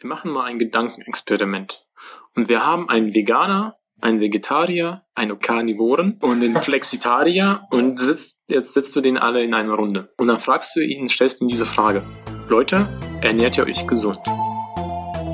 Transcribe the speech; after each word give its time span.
wir 0.00 0.08
machen 0.08 0.30
mal 0.30 0.44
ein 0.44 0.58
Gedankenexperiment. 0.58 1.84
Und 2.36 2.48
wir 2.48 2.64
haben 2.64 2.88
einen 2.88 3.14
Veganer, 3.14 3.76
einen 4.00 4.20
Vegetarier, 4.20 5.02
einen 5.14 5.40
Karnivoren 5.40 6.18
und 6.20 6.42
einen 6.42 6.56
Flexitarier 6.56 7.62
und 7.70 7.98
sitzt, 7.98 8.38
jetzt 8.46 8.74
setzt 8.74 8.94
du 8.94 9.00
den 9.00 9.18
alle 9.18 9.42
in 9.42 9.54
eine 9.54 9.72
Runde. 9.72 10.12
Und 10.16 10.28
dann 10.28 10.38
fragst 10.38 10.76
du 10.76 10.80
ihn, 10.80 11.08
stellst 11.08 11.40
ihm 11.40 11.48
diese 11.48 11.66
Frage. 11.66 12.04
Leute, 12.48 12.88
ernährt 13.22 13.58
ihr 13.58 13.64
euch 13.64 13.86
gesund? 13.88 14.20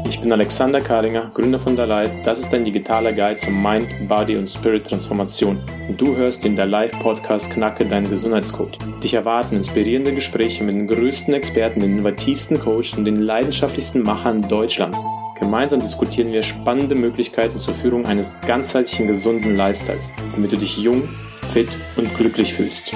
Ich 0.06 0.20
bin 0.20 0.30
Alexander 0.30 0.80
Kalinger, 0.80 1.30
Gründer 1.32 1.58
von 1.58 1.76
The 1.76 1.82
Life. 1.82 2.12
Das 2.24 2.40
ist 2.40 2.52
dein 2.52 2.64
digitaler 2.64 3.12
Guide 3.12 3.36
zur 3.36 3.52
Mind, 3.52 3.88
Body 4.06 4.36
und 4.36 4.48
Spirit 4.48 4.86
Transformation. 4.86 5.58
Und 5.88 6.00
du 6.00 6.14
hörst 6.14 6.44
den 6.44 6.56
Life 6.56 6.96
Podcast 6.98 7.50
Knacke 7.50 7.86
deinen 7.86 8.10
Gesundheitscode. 8.10 8.78
Dich 9.02 9.14
erwarten 9.14 9.56
inspirierende 9.56 10.12
Gespräche 10.12 10.62
mit 10.62 10.76
den 10.76 10.86
größten 10.86 11.32
Experten, 11.32 11.80
den 11.80 11.92
innovativsten 11.92 12.60
Coaches 12.60 12.94
und 12.94 13.06
den 13.06 13.16
leidenschaftlichsten 13.16 14.02
Machern 14.02 14.46
Deutschlands. 14.46 15.02
Gemeinsam 15.40 15.80
diskutieren 15.80 16.32
wir 16.32 16.42
spannende 16.42 16.94
Möglichkeiten 16.94 17.58
zur 17.58 17.74
Führung 17.74 18.06
eines 18.06 18.40
ganzheitlichen 18.46 19.08
gesunden 19.08 19.56
Lifestyles, 19.56 20.12
damit 20.34 20.52
du 20.52 20.56
dich 20.56 20.78
jung, 20.78 21.08
fit 21.48 21.68
und 21.96 22.14
glücklich 22.16 22.52
fühlst. 22.54 22.94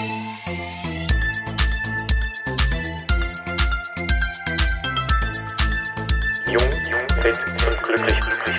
Glücklich, 7.88 8.20
glücklich. 8.20 8.56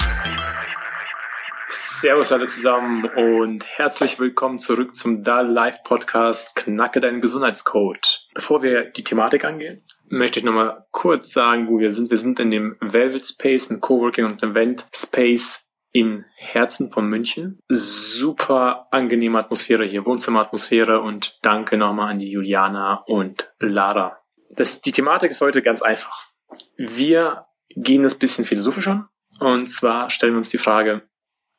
Servus 1.69 2.31
alle 2.31 2.47
zusammen 2.47 3.05
und 3.05 3.63
herzlich 3.63 4.19
willkommen 4.19 4.57
zurück 4.57 4.95
zum 4.95 5.23
Da 5.23 5.41
Live 5.41 5.83
Podcast 5.83 6.55
Knacke 6.55 6.99
deinen 6.99 7.21
Gesundheitscode. 7.21 8.25
Bevor 8.33 8.63
wir 8.63 8.85
die 8.85 9.03
Thematik 9.03 9.45
angehen, 9.45 9.83
möchte 10.07 10.39
ich 10.39 10.45
nochmal 10.45 10.87
kurz 10.91 11.31
sagen, 11.31 11.67
wo 11.67 11.77
wir 11.77 11.91
sind. 11.91 12.09
Wir 12.09 12.17
sind 12.17 12.39
in 12.39 12.49
dem 12.49 12.77
Velvet 12.79 13.27
Space, 13.27 13.69
ein 13.69 13.81
Coworking 13.81 14.25
und 14.25 14.41
Event 14.41 14.87
Space 14.95 15.75
im 15.91 16.25
Herzen 16.35 16.91
von 16.91 17.07
München. 17.07 17.59
Super 17.67 18.87
angenehme 18.89 19.37
Atmosphäre 19.37 19.85
hier, 19.85 20.05
Wohnzimmeratmosphäre 20.05 21.01
und 21.01 21.37
danke 21.43 21.77
nochmal 21.77 22.11
an 22.11 22.19
die 22.19 22.31
Juliana 22.31 23.03
und 23.05 23.51
Lara. 23.59 24.17
Das, 24.49 24.81
die 24.81 24.91
Thematik 24.91 25.31
ist 25.31 25.41
heute 25.41 25.61
ganz 25.61 25.83
einfach. 25.83 26.29
Wir 26.77 27.45
gehen 27.75 28.01
das 28.01 28.17
bisschen 28.17 28.45
philosophisch 28.45 28.87
an 28.87 29.08
und 29.39 29.71
zwar 29.71 30.09
stellen 30.09 30.33
wir 30.33 30.37
uns 30.37 30.49
die 30.49 30.57
Frage, 30.57 31.01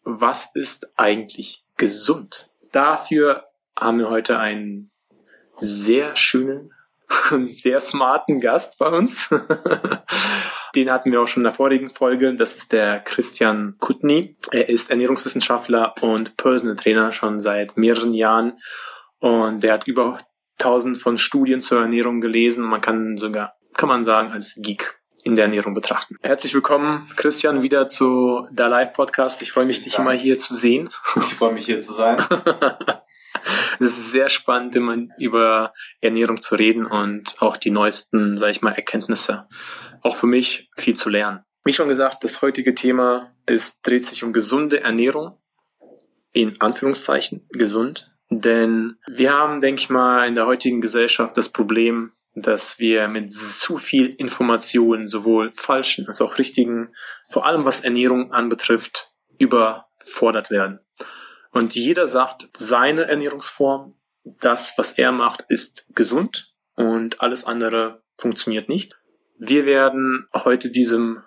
was 0.02 0.54
ist 0.54 0.92
eigentlich 0.96 1.64
gesund? 1.76 2.50
Dafür 2.72 3.44
haben 3.78 3.98
wir 3.98 4.10
heute 4.10 4.38
einen 4.38 4.90
sehr 5.58 6.16
schönen 6.16 6.72
sehr 7.40 7.80
smarten 7.80 8.40
Gast 8.40 8.78
bei 8.78 8.88
uns. 8.88 9.30
Den 10.74 10.90
hatten 10.90 11.10
wir 11.10 11.20
auch 11.20 11.26
schon 11.26 11.40
in 11.40 11.44
der 11.44 11.54
vorigen 11.54 11.90
Folge. 11.90 12.34
Das 12.34 12.56
ist 12.56 12.72
der 12.72 13.00
Christian 13.00 13.74
Kutny. 13.78 14.36
Er 14.52 14.68
ist 14.68 14.90
Ernährungswissenschaftler 14.90 15.94
und 16.00 16.36
Personal 16.36 16.76
Trainer 16.76 17.10
schon 17.10 17.40
seit 17.40 17.76
mehreren 17.76 18.14
Jahren. 18.14 18.58
Und 19.18 19.64
der 19.64 19.74
hat 19.74 19.88
über 19.88 20.18
tausend 20.58 20.98
von 20.98 21.18
Studien 21.18 21.60
zur 21.60 21.80
Ernährung 21.80 22.20
gelesen. 22.20 22.64
Man 22.64 22.80
kann 22.80 23.16
sogar, 23.16 23.54
kann 23.74 23.88
man 23.88 24.04
sagen, 24.04 24.30
als 24.30 24.60
Geek 24.62 24.99
in 25.24 25.36
der 25.36 25.46
Ernährung 25.46 25.74
betrachten. 25.74 26.16
Herzlich 26.22 26.54
willkommen, 26.54 27.08
Christian, 27.16 27.62
wieder 27.62 27.88
zu 27.88 28.46
der 28.50 28.68
Live 28.68 28.92
Podcast. 28.92 29.42
Ich 29.42 29.52
freue 29.52 29.66
mich, 29.66 29.82
dich 29.82 29.98
immer 29.98 30.12
hier 30.12 30.38
zu 30.38 30.54
sehen. 30.54 30.88
Ich 31.16 31.34
freue 31.34 31.52
mich, 31.52 31.66
hier 31.66 31.80
zu 31.80 31.92
sein. 31.92 32.18
Es 33.78 33.96
ist 33.96 34.10
sehr 34.10 34.28
spannend, 34.28 34.76
immer 34.76 34.96
über 35.18 35.72
Ernährung 36.00 36.41
zu 36.41 36.56
reden 36.56 36.84
und 36.84 37.41
auch 37.41 37.56
die 37.56 37.70
neuesten, 37.70 38.36
sage 38.36 38.50
ich 38.50 38.60
mal, 38.60 38.72
Erkenntnisse. 38.72 39.48
Auch 40.02 40.16
für 40.16 40.26
mich 40.26 40.68
viel 40.76 40.94
zu 40.96 41.08
lernen. 41.08 41.44
Wie 41.64 41.72
schon 41.72 41.88
gesagt, 41.88 42.22
das 42.22 42.42
heutige 42.42 42.74
Thema 42.74 43.32
ist, 43.46 43.86
dreht 43.86 44.04
sich 44.04 44.24
um 44.24 44.32
gesunde 44.32 44.82
Ernährung. 44.82 45.38
In 46.32 46.60
Anführungszeichen 46.60 47.46
gesund. 47.50 48.08
Denn 48.30 48.98
wir 49.08 49.32
haben, 49.32 49.60
denke 49.60 49.81
ich 49.81 49.91
mal, 49.91 50.26
in 50.28 50.34
der 50.34 50.47
heutigen 50.47 50.81
Gesellschaft 50.81 51.37
das 51.37 51.48
Problem, 51.48 52.12
dass 52.34 52.78
wir 52.78 53.08
mit 53.08 53.32
zu 53.32 53.78
viel 53.78 54.06
Informationen, 54.06 55.08
sowohl 55.08 55.52
falschen 55.54 56.06
als 56.06 56.20
auch 56.20 56.38
richtigen, 56.38 56.94
vor 57.30 57.46
allem 57.46 57.64
was 57.64 57.80
Ernährung 57.80 58.32
anbetrifft, 58.32 59.12
überfordert 59.38 60.50
werden. 60.50 60.80
Und 61.52 61.74
jeder 61.74 62.06
sagt, 62.06 62.48
seine 62.56 63.08
Ernährungsform, 63.08 63.94
das, 64.24 64.74
was 64.76 64.98
er 64.98 65.12
macht, 65.12 65.44
ist 65.48 65.86
gesund 65.94 66.52
und 66.76 67.20
alles 67.20 67.44
andere 67.44 68.02
funktioniert 68.19 68.69
nicht. 68.69 68.96
Wir 69.38 69.66
werden 69.66 70.28
heute 70.34 70.70
diesem, 70.70 71.22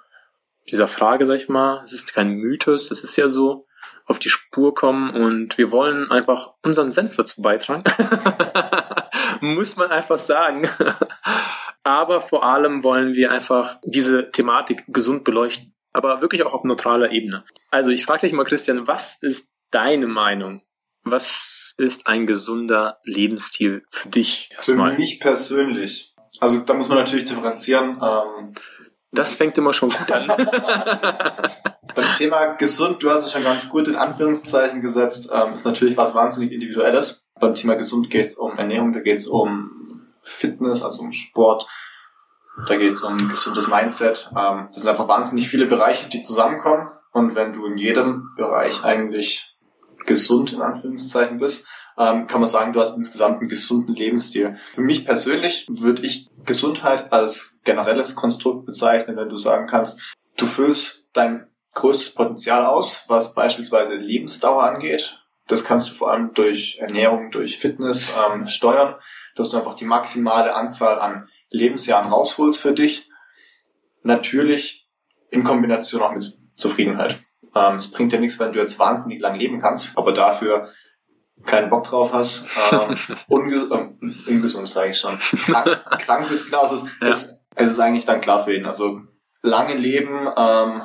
dieser 0.69 0.87
Frage, 0.87 1.25
sag 1.25 1.35
ich 1.35 1.49
mal, 1.49 1.81
es 1.83 1.91
ist 1.91 2.13
kein 2.13 2.35
Mythos, 2.35 2.91
es 2.91 3.03
ist 3.03 3.15
ja 3.17 3.29
so, 3.29 3.65
auf 4.05 4.19
die 4.19 4.29
Spur 4.29 4.73
kommen 4.73 5.11
und 5.11 5.57
wir 5.57 5.71
wollen 5.71 6.11
einfach 6.11 6.53
unseren 6.61 6.91
Senf 6.91 7.15
dazu 7.15 7.41
beitragen. 7.41 7.83
Muss 9.43 9.75
man 9.75 9.91
einfach 9.91 10.19
sagen. 10.19 10.69
Aber 11.83 12.21
vor 12.21 12.45
allem 12.45 12.81
wollen 12.85 13.13
wir 13.13 13.29
einfach 13.29 13.77
diese 13.83 14.31
Thematik 14.31 14.85
gesund 14.87 15.25
beleuchten. 15.25 15.75
Aber 15.91 16.21
wirklich 16.21 16.43
auch 16.43 16.53
auf 16.53 16.63
neutraler 16.63 17.11
Ebene. 17.11 17.43
Also 17.69 17.91
ich 17.91 18.05
frage 18.05 18.21
dich 18.21 18.31
mal, 18.31 18.45
Christian, 18.45 18.87
was 18.87 19.21
ist 19.21 19.49
deine 19.69 20.07
Meinung? 20.07 20.61
Was 21.03 21.75
ist 21.77 22.07
ein 22.07 22.25
gesunder 22.25 22.99
Lebensstil 23.03 23.83
für 23.89 24.07
dich? 24.07 24.49
Erstmal? 24.55 24.93
Für 24.93 24.97
mich 24.97 25.19
persönlich. 25.19 26.15
Also 26.39 26.61
da 26.61 26.73
muss 26.73 26.87
man 26.87 26.99
natürlich 26.99 27.25
differenzieren. 27.25 27.99
Ähm, 28.01 28.53
das 29.11 29.35
fängt 29.35 29.57
immer 29.57 29.73
schon 29.73 29.89
gut 29.89 30.09
an. 30.09 30.27
Beim 31.95 32.05
Thema 32.17 32.45
gesund, 32.53 33.03
du 33.03 33.09
hast 33.11 33.25
es 33.25 33.33
schon 33.33 33.43
ganz 33.43 33.67
gut 33.67 33.89
in 33.89 33.95
Anführungszeichen 33.97 34.79
gesetzt, 34.79 35.29
ähm, 35.33 35.55
ist 35.55 35.65
natürlich 35.65 35.97
was 35.97 36.15
wahnsinnig 36.15 36.53
Individuelles. 36.53 37.27
Beim 37.43 37.55
Thema 37.55 37.75
gesund 37.75 38.09
geht 38.09 38.27
es 38.27 38.37
um 38.37 38.57
Ernährung, 38.57 38.93
da 38.93 39.01
geht 39.01 39.17
es 39.17 39.27
um 39.27 40.07
Fitness, 40.21 40.81
also 40.81 41.01
um 41.01 41.11
Sport, 41.11 41.67
da 42.67 42.77
geht 42.77 42.93
es 42.93 43.03
um 43.03 43.17
gesundes 43.17 43.67
Mindset. 43.67 44.31
Ähm, 44.31 44.67
das 44.67 44.81
sind 44.81 44.89
einfach 44.89 45.09
wahnsinnig 45.09 45.49
viele 45.49 45.65
Bereiche, 45.65 46.07
die 46.07 46.21
zusammenkommen. 46.21 46.87
Und 47.11 47.35
wenn 47.35 47.51
du 47.51 47.65
in 47.65 47.77
jedem 47.77 48.29
Bereich 48.37 48.85
eigentlich 48.85 49.53
gesund 50.05 50.53
in 50.53 50.61
Anführungszeichen 50.61 51.37
bist, 51.37 51.67
ähm, 51.97 52.27
kann 52.27 52.39
man 52.39 52.47
sagen, 52.47 52.71
du 52.71 52.79
hast 52.79 52.95
insgesamt 52.95 53.41
einen 53.41 53.49
gesunden 53.49 53.93
Lebensstil. 53.93 54.57
Für 54.73 54.81
mich 54.81 55.05
persönlich 55.05 55.67
würde 55.69 56.01
ich 56.03 56.29
Gesundheit 56.45 57.11
als 57.11 57.51
generelles 57.65 58.15
Konstrukt 58.15 58.65
bezeichnen, 58.65 59.17
wenn 59.17 59.27
du 59.27 59.35
sagen 59.35 59.67
kannst, 59.67 59.99
du 60.37 60.45
füllst 60.45 61.07
dein 61.11 61.47
größtes 61.73 62.13
Potenzial 62.13 62.65
aus, 62.65 63.03
was 63.09 63.33
beispielsweise 63.33 63.95
Lebensdauer 63.95 64.63
angeht. 64.63 65.19
Das 65.47 65.65
kannst 65.65 65.89
du 65.89 65.95
vor 65.95 66.11
allem 66.11 66.33
durch 66.33 66.77
Ernährung, 66.79 67.31
durch 67.31 67.57
Fitness 67.57 68.15
ähm, 68.17 68.47
steuern, 68.47 68.95
dass 69.35 69.49
du 69.49 69.57
einfach 69.57 69.75
die 69.75 69.85
maximale 69.85 70.55
Anzahl 70.55 70.99
an 70.99 71.27
Lebensjahren 71.49 72.11
rausholst 72.11 72.61
für 72.61 72.73
dich. 72.73 73.09
Natürlich 74.03 74.89
in 75.29 75.43
Kombination 75.43 76.01
auch 76.01 76.13
mit 76.13 76.37
Zufriedenheit. 76.55 77.23
Ähm, 77.55 77.75
es 77.75 77.91
bringt 77.91 78.11
dir 78.13 78.19
nichts, 78.19 78.39
wenn 78.39 78.53
du 78.53 78.59
jetzt 78.59 78.79
wahnsinnig 78.79 79.19
lang 79.19 79.35
leben 79.35 79.59
kannst, 79.59 79.97
aber 79.97 80.13
dafür 80.13 80.71
keinen 81.45 81.69
Bock 81.69 81.85
drauf 81.85 82.13
hast, 82.13 82.47
ähm, 82.71 82.95
unge 83.27 83.55
ähm, 83.71 84.15
ungesund 84.27 84.69
sage 84.69 84.91
ich 84.91 84.99
schon, 84.99 85.17
krank, 85.19 85.83
krank 85.99 86.29
bist, 86.29 86.45
genau, 86.45 86.65
es 86.65 86.71
ist, 86.71 86.87
ja. 87.01 87.07
es, 87.07 87.45
es 87.55 87.69
ist 87.69 87.79
eigentlich 87.79 88.05
dann 88.05 88.21
klar 88.21 88.43
für 88.43 88.55
ihn. 88.55 88.65
Also 88.65 89.01
lange 89.41 89.75
Leben, 89.75 90.27
ähm, 90.37 90.83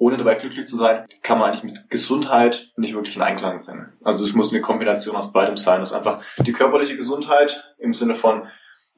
ohne 0.00 0.16
dabei 0.16 0.34
glücklich 0.34 0.66
zu 0.66 0.76
sein, 0.76 1.04
kann 1.22 1.38
man 1.38 1.50
eigentlich 1.50 1.62
mit 1.62 1.90
Gesundheit 1.90 2.72
nicht 2.76 2.94
wirklich 2.94 3.16
in 3.16 3.22
Einklang 3.22 3.62
bringen. 3.62 3.92
Also 4.02 4.24
es 4.24 4.34
muss 4.34 4.50
eine 4.50 4.62
Kombination 4.62 5.14
aus 5.14 5.30
beidem 5.30 5.58
sein. 5.58 5.80
Das 5.80 5.90
ist 5.90 5.96
einfach 5.96 6.22
die 6.38 6.52
körperliche 6.52 6.96
Gesundheit 6.96 7.74
im 7.76 7.92
Sinne 7.92 8.14
von, 8.14 8.48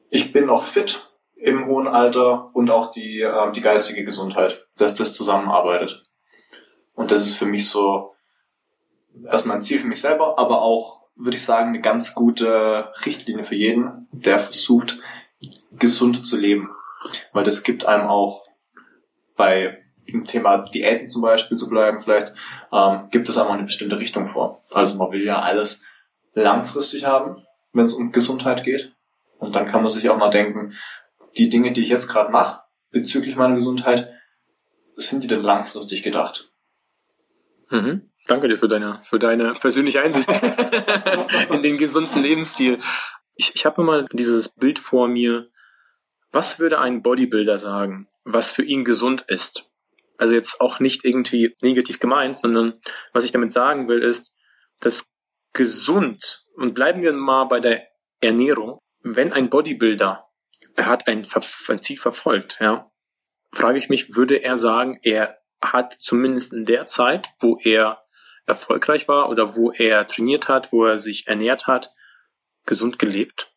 ich 0.09 0.31
bin 0.31 0.45
noch 0.45 0.63
fit 0.63 1.09
im 1.35 1.67
hohen 1.67 1.89
Alter 1.89 2.55
und 2.55 2.71
auch 2.71 2.91
die, 2.91 3.19
ähm, 3.19 3.51
die 3.51 3.59
geistige 3.59 4.05
Gesundheit, 4.05 4.65
dass 4.77 4.95
das 4.95 5.13
zusammenarbeitet. 5.13 6.03
Und 6.93 7.11
das 7.11 7.27
ist 7.27 7.35
für 7.35 7.47
mich 7.47 7.67
so 7.67 8.15
erstmal 9.29 9.57
ein 9.57 9.61
Ziel 9.61 9.79
für 9.79 9.87
mich 9.87 9.99
selber, 9.99 10.39
aber 10.39 10.61
auch, 10.61 11.01
würde 11.15 11.35
ich 11.35 11.43
sagen, 11.43 11.69
eine 11.69 11.81
ganz 11.81 12.15
gute 12.15 12.93
Richtlinie 13.05 13.43
für 13.43 13.55
jeden, 13.55 14.07
der 14.13 14.39
versucht, 14.39 14.97
gesund 15.73 16.25
zu 16.25 16.37
leben. 16.39 16.69
Weil 17.33 17.43
das 17.43 17.63
gibt 17.63 17.83
einem 17.83 18.07
auch 18.07 18.45
bei 19.35 19.82
dem 20.07 20.25
Thema 20.25 20.57
Diäten 20.57 21.07
zum 21.07 21.21
Beispiel 21.21 21.57
zu 21.57 21.69
bleiben, 21.69 22.01
vielleicht 22.01 22.33
ähm, 22.71 23.07
gibt 23.11 23.29
es 23.29 23.37
einmal 23.37 23.57
eine 23.57 23.65
bestimmte 23.65 23.97
Richtung 23.97 24.27
vor. 24.27 24.61
Also 24.71 24.97
man 24.97 25.11
will 25.11 25.23
ja 25.23 25.41
alles 25.41 25.83
langfristig 26.33 27.05
haben, 27.05 27.45
wenn 27.71 27.85
es 27.85 27.93
um 27.93 28.11
Gesundheit 28.11 28.63
geht. 28.63 28.93
Und 29.37 29.55
dann 29.55 29.65
kann 29.65 29.81
man 29.81 29.91
sich 29.91 30.09
auch 30.09 30.17
mal 30.17 30.29
denken, 30.29 30.73
die 31.37 31.49
Dinge, 31.49 31.71
die 31.71 31.81
ich 31.81 31.89
jetzt 31.89 32.07
gerade 32.07 32.31
mache 32.31 32.61
bezüglich 32.91 33.35
meiner 33.35 33.55
Gesundheit, 33.55 34.13
sind 34.95 35.23
die 35.23 35.27
denn 35.27 35.41
langfristig 35.41 36.03
gedacht? 36.03 36.51
Mhm. 37.69 38.09
Danke 38.27 38.47
dir 38.47 38.57
für 38.57 38.67
deine, 38.67 39.01
für 39.03 39.19
deine 39.19 39.51
persönliche 39.53 40.01
Einsicht 40.01 40.29
in 41.51 41.61
den 41.61 41.77
gesunden 41.77 42.21
Lebensstil. 42.21 42.79
Ich, 43.35 43.53
ich 43.55 43.65
habe 43.65 43.81
immer 43.81 44.03
dieses 44.03 44.49
Bild 44.49 44.79
vor 44.79 45.07
mir. 45.07 45.49
Was 46.31 46.59
würde 46.59 46.79
ein 46.79 47.01
Bodybuilder 47.01 47.57
sagen, 47.57 48.07
was 48.23 48.51
für 48.51 48.63
ihn 48.63 48.85
gesund 48.85 49.25
ist? 49.27 49.69
Also 50.17 50.33
jetzt 50.33 50.61
auch 50.61 50.79
nicht 50.79 51.03
irgendwie 51.03 51.55
negativ 51.61 51.99
gemeint, 51.99 52.37
sondern 52.37 52.79
was 53.11 53.23
ich 53.23 53.31
damit 53.31 53.51
sagen 53.51 53.87
will, 53.87 54.01
ist, 54.01 54.31
dass 54.79 55.13
gesund, 55.53 56.45
und 56.55 56.73
bleiben 56.73 57.01
wir 57.01 57.13
mal 57.13 57.45
bei 57.45 57.59
der 57.59 57.87
Ernährung, 58.21 58.79
wenn 59.01 59.33
ein 59.33 59.49
Bodybuilder, 59.49 60.25
er 60.75 60.85
hat 60.85 61.07
ein, 61.07 61.23
Ziel 61.23 61.97
verfolgt, 61.97 62.57
ja, 62.59 62.91
frage 63.51 63.77
ich 63.77 63.89
mich, 63.89 64.15
würde 64.15 64.37
er 64.43 64.57
sagen, 64.57 64.99
er 65.03 65.37
hat 65.61 65.93
zumindest 65.99 66.53
in 66.53 66.65
der 66.65 66.85
Zeit, 66.85 67.29
wo 67.39 67.57
er 67.63 68.03
erfolgreich 68.45 69.07
war 69.07 69.29
oder 69.29 69.55
wo 69.55 69.71
er 69.71 70.05
trainiert 70.05 70.49
hat, 70.49 70.71
wo 70.71 70.85
er 70.85 70.97
sich 70.97 71.27
ernährt 71.27 71.67
hat, 71.67 71.91
gesund 72.65 72.99
gelebt? 72.99 73.53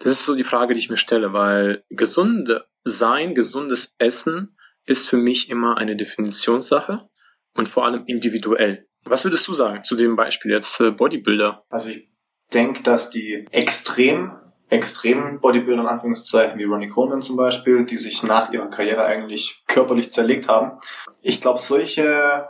Das 0.00 0.12
ist 0.12 0.24
so 0.24 0.34
die 0.34 0.44
Frage, 0.44 0.74
die 0.74 0.80
ich 0.80 0.90
mir 0.90 0.96
stelle, 0.96 1.32
weil 1.32 1.84
gesunde 1.90 2.66
sein, 2.84 3.34
gesundes 3.34 3.96
Essen 3.98 4.56
ist 4.86 5.08
für 5.08 5.16
mich 5.16 5.50
immer 5.50 5.78
eine 5.78 5.96
Definitionssache 5.96 7.08
und 7.54 7.68
vor 7.68 7.84
allem 7.84 8.04
individuell. 8.06 8.86
Was 9.04 9.24
würdest 9.24 9.46
du 9.48 9.54
sagen 9.54 9.82
zu 9.82 9.96
dem 9.96 10.16
Beispiel 10.16 10.52
jetzt 10.52 10.80
äh, 10.80 10.90
Bodybuilder? 10.90 11.64
Also 11.70 11.90
ich 11.90 12.10
denke, 12.52 12.82
dass 12.82 13.10
die 13.10 13.46
extrem 13.50 14.32
extremen 14.70 15.40
Bodybuilder 15.40 15.82
in 15.82 15.88
Anführungszeichen 15.88 16.58
wie 16.58 16.64
Ronnie 16.64 16.88
Coleman 16.88 17.22
zum 17.22 17.36
Beispiel, 17.36 17.84
die 17.84 17.96
sich 17.96 18.22
nach 18.22 18.52
ihrer 18.52 18.68
Karriere 18.68 19.04
eigentlich 19.04 19.64
körperlich 19.66 20.12
zerlegt 20.12 20.48
haben. 20.48 20.78
Ich 21.20 21.40
glaube, 21.40 21.58
solche 21.58 22.48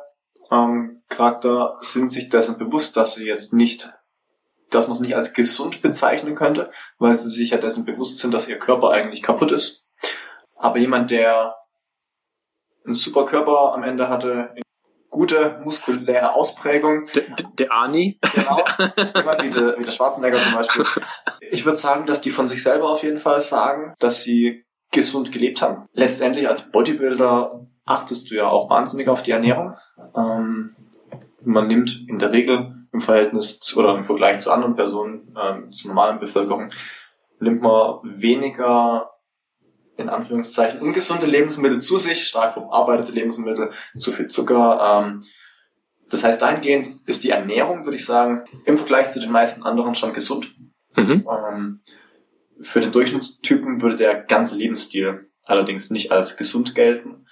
ähm, 0.50 1.02
Charakter 1.08 1.78
sind 1.80 2.10
sich 2.10 2.28
dessen 2.28 2.58
bewusst, 2.58 2.96
dass 2.96 3.14
sie 3.14 3.26
jetzt 3.26 3.54
nicht, 3.54 3.90
dass 4.68 4.86
man 4.86 4.96
es 4.96 5.00
nicht 5.00 5.16
als 5.16 5.32
gesund 5.32 5.80
bezeichnen 5.82 6.34
könnte, 6.34 6.70
weil 6.98 7.16
sie 7.16 7.30
sich 7.30 7.50
ja 7.50 7.58
dessen 7.58 7.84
bewusst 7.84 8.18
sind, 8.18 8.34
dass 8.34 8.48
ihr 8.48 8.58
Körper 8.58 8.90
eigentlich 8.90 9.22
kaputt 9.22 9.50
ist. 9.50 9.88
Aber 10.56 10.78
jemand, 10.78 11.10
der 11.10 11.56
einen 12.84 12.94
super 12.94 13.26
Körper 13.26 13.74
am 13.74 13.82
Ende 13.82 14.08
hatte, 14.08 14.54
gute 15.10 15.60
muskuläre 15.64 16.34
Ausprägung. 16.34 17.06
Der, 17.14 17.22
der 17.58 17.72
Ani. 17.72 18.18
Genau. 18.34 18.64
Jemand 19.16 19.42
wie 19.42 19.50
der, 19.50 19.78
wie 19.78 19.84
der 19.84 19.92
Schwarzenegger 19.92 20.38
zum 20.38 20.54
Beispiel. 20.54 20.84
Ich 21.50 21.64
würde 21.64 21.76
sagen, 21.76 22.06
dass 22.06 22.20
die 22.20 22.30
von 22.30 22.48
sich 22.48 22.62
selber 22.62 22.90
auf 22.90 23.02
jeden 23.02 23.18
Fall 23.18 23.40
sagen, 23.40 23.94
dass 23.98 24.22
sie 24.22 24.64
gesund 24.92 25.32
gelebt 25.32 25.62
haben. 25.62 25.86
Letztendlich 25.92 26.48
als 26.48 26.70
Bodybuilder 26.70 27.66
achtest 27.84 28.30
du 28.30 28.36
ja 28.36 28.48
auch 28.48 28.70
wahnsinnig 28.70 29.08
auf 29.08 29.22
die 29.22 29.32
Ernährung. 29.32 29.76
Ähm, 30.16 30.76
man 31.42 31.66
nimmt 31.66 32.04
in 32.08 32.18
der 32.18 32.32
Regel 32.32 32.74
im 32.92 33.00
Verhältnis 33.00 33.60
zu, 33.60 33.78
oder 33.78 33.96
im 33.96 34.04
Vergleich 34.04 34.40
zu 34.40 34.52
anderen 34.52 34.74
Personen, 34.74 35.34
ähm, 35.40 35.72
zur 35.72 35.88
normalen 35.88 36.18
Bevölkerung, 36.18 36.70
nimmt 37.38 37.62
man 37.62 38.00
weniger 38.02 39.10
in 40.00 40.08
Anführungszeichen 40.08 40.80
ungesunde 40.80 41.26
Lebensmittel 41.26 41.80
zu 41.80 41.98
sich, 41.98 42.26
stark 42.26 42.54
verarbeitete 42.54 43.12
Lebensmittel, 43.12 43.72
zu 43.96 44.12
viel 44.12 44.28
Zucker. 44.28 45.04
Ähm, 45.04 45.22
das 46.10 46.24
heißt, 46.24 46.42
dahingehend 46.42 46.96
ist 47.06 47.24
die 47.24 47.30
Ernährung, 47.30 47.84
würde 47.84 47.96
ich 47.96 48.04
sagen, 48.04 48.44
im 48.64 48.76
Vergleich 48.76 49.10
zu 49.10 49.20
den 49.20 49.30
meisten 49.30 49.62
anderen 49.62 49.94
schon 49.94 50.12
gesund. 50.12 50.52
Mhm. 50.96 51.26
Ähm, 51.28 51.80
für 52.62 52.80
den 52.80 52.92
Durchschnittstypen 52.92 53.80
würde 53.80 53.96
der 53.96 54.14
ganze 54.16 54.56
Lebensstil 54.56 55.30
allerdings 55.44 55.90
nicht 55.90 56.12
als 56.12 56.36
gesund 56.36 56.74
gelten, 56.74 57.26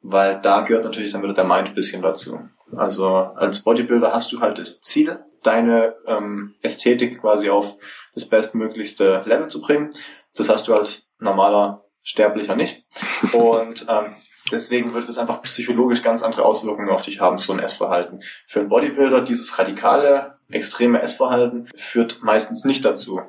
weil 0.00 0.40
da 0.40 0.62
gehört 0.62 0.84
natürlich 0.84 1.12
dann 1.12 1.22
wieder 1.22 1.34
der 1.34 1.44
Mind 1.44 1.68
ein 1.68 1.74
bisschen 1.74 2.02
dazu. 2.02 2.40
Also 2.76 3.08
als 3.08 3.62
Bodybuilder 3.62 4.12
hast 4.12 4.32
du 4.32 4.40
halt 4.40 4.58
das 4.58 4.80
Ziel, 4.80 5.18
deine 5.42 5.96
ähm, 6.06 6.54
Ästhetik 6.62 7.20
quasi 7.20 7.50
auf 7.50 7.76
das 8.14 8.28
bestmöglichste 8.28 9.22
Level 9.26 9.48
zu 9.48 9.60
bringen. 9.60 9.92
Das 10.36 10.48
hast 10.48 10.68
du 10.68 10.74
als 10.74 11.12
normaler 11.18 11.84
Sterblicher 12.08 12.56
nicht. 12.56 12.84
Und 13.32 13.84
ähm, 13.86 14.16
deswegen 14.50 14.94
wird 14.94 15.08
es 15.10 15.18
einfach 15.18 15.42
psychologisch 15.42 16.02
ganz 16.02 16.22
andere 16.22 16.44
Auswirkungen 16.44 16.88
auf 16.88 17.02
dich 17.02 17.20
haben, 17.20 17.36
so 17.36 17.52
ein 17.52 17.58
Essverhalten. 17.58 18.22
Für 18.46 18.60
einen 18.60 18.70
Bodybuilder 18.70 19.20
dieses 19.20 19.58
radikale, 19.58 20.38
extreme 20.48 21.02
Essverhalten 21.02 21.68
führt 21.76 22.22
meistens 22.22 22.64
nicht 22.64 22.82
dazu, 22.82 23.20